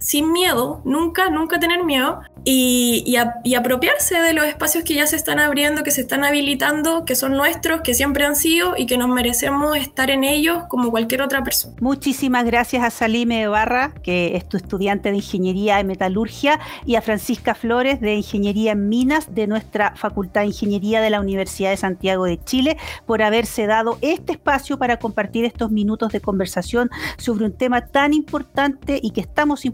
sin 0.00 0.32
miedo, 0.32 0.80
nunca, 0.84 1.30
nunca 1.30 1.60
tener 1.60 1.84
miedo 1.84 2.20
y, 2.44 3.16
apropiarse 3.56 4.18
de 4.18 4.32
los 4.32 4.46
espacios 4.46 4.84
que 4.84 4.94
ya 4.94 5.06
se 5.06 5.16
están 5.16 5.38
abriendo, 5.38 5.82
que 5.82 5.90
se 5.90 6.00
están 6.00 6.24
habilitando, 6.24 7.04
que 7.04 7.14
son 7.14 7.32
nuestros, 7.32 7.82
que 7.82 7.92
siempre 7.92 8.24
han 8.24 8.36
sido 8.36 8.74
y 8.76 8.86
que 8.86 8.96
nos 8.96 9.08
merecemos 9.08 9.76
estar 9.76 10.10
en 10.10 10.24
ellos 10.24 10.64
como 10.68 10.90
cualquier 10.90 11.20
otra 11.20 11.44
persona. 11.44 11.76
Muchísimas 11.80 12.46
gracias 12.46 12.82
a 12.82 12.90
Salime 12.90 13.46
Barra, 13.48 13.92
que 14.02 14.36
es 14.36 14.48
tu 14.48 14.56
estudiante 14.56 15.10
de 15.10 15.16
Ingeniería 15.16 15.80
en 15.80 15.86
Metalurgia, 15.86 16.58
y 16.86 16.94
a 16.94 17.02
Francisca 17.02 17.54
Flores 17.54 18.00
de 18.00 18.14
Ingeniería 18.14 18.72
en 18.72 18.88
Minas 18.88 19.34
de 19.34 19.46
nuestra 19.46 19.94
Facultad 19.96 20.42
de 20.42 20.48
Ingeniería 20.48 21.02
de 21.02 21.10
la 21.10 21.20
Universidad 21.20 21.70
de 21.70 21.76
Santiago 21.76 22.24
de 22.24 22.42
Chile, 22.42 22.78
por 23.04 23.22
haberse 23.22 23.66
dado 23.66 23.98
este 24.00 24.32
espacio 24.32 24.78
para 24.78 24.98
compartir 24.98 25.44
estos 25.44 25.70
minutos 25.70 26.12
de 26.12 26.20
conversación 26.20 26.90
sobre 27.18 27.44
un 27.44 27.52
tema 27.52 27.86
tan 27.86 28.14
importante 28.14 28.98
y 29.02 29.10
que 29.10 29.20
estamos 29.20 29.64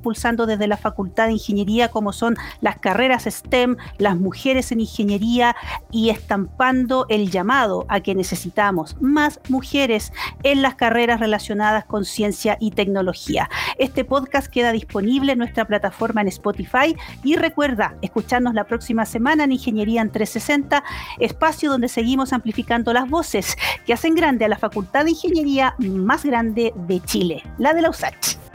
desde 0.46 0.66
la 0.66 0.76
Facultad 0.76 1.26
de 1.26 1.32
Ingeniería 1.32 1.88
como 1.88 2.12
son 2.12 2.36
las 2.60 2.78
carreras 2.78 3.24
STEM, 3.24 3.76
las 3.98 4.16
mujeres 4.16 4.72
en 4.72 4.80
ingeniería 4.80 5.54
y 5.90 6.10
estampando 6.10 7.06
el 7.08 7.30
llamado 7.30 7.86
a 7.88 8.00
que 8.00 8.14
necesitamos 8.14 8.96
más 9.00 9.40
mujeres 9.48 10.12
en 10.42 10.62
las 10.62 10.74
carreras 10.74 11.20
relacionadas 11.20 11.84
con 11.84 12.04
ciencia 12.04 12.56
y 12.60 12.70
tecnología. 12.70 13.48
Este 13.78 14.04
podcast 14.04 14.48
queda 14.48 14.72
disponible 14.72 15.32
en 15.32 15.38
nuestra 15.38 15.64
plataforma 15.64 16.22
en 16.22 16.28
Spotify 16.28 16.96
y 17.22 17.36
recuerda 17.36 17.96
escucharnos 18.02 18.54
la 18.54 18.64
próxima 18.64 19.04
semana 19.04 19.44
en 19.44 19.52
Ingeniería 19.52 20.02
en 20.02 20.10
360, 20.10 20.82
espacio 21.18 21.70
donde 21.70 21.88
seguimos 21.88 22.32
amplificando 22.32 22.92
las 22.92 23.08
voces 23.08 23.56
que 23.84 23.92
hacen 23.92 24.14
grande 24.14 24.44
a 24.44 24.48
la 24.48 24.58
Facultad 24.58 25.04
de 25.04 25.10
Ingeniería 25.10 25.74
más 25.78 26.24
grande 26.24 26.72
de 26.74 27.00
Chile, 27.00 27.42
la 27.58 27.74
de 27.74 27.82
la 27.82 27.90
USACH. 27.90 28.45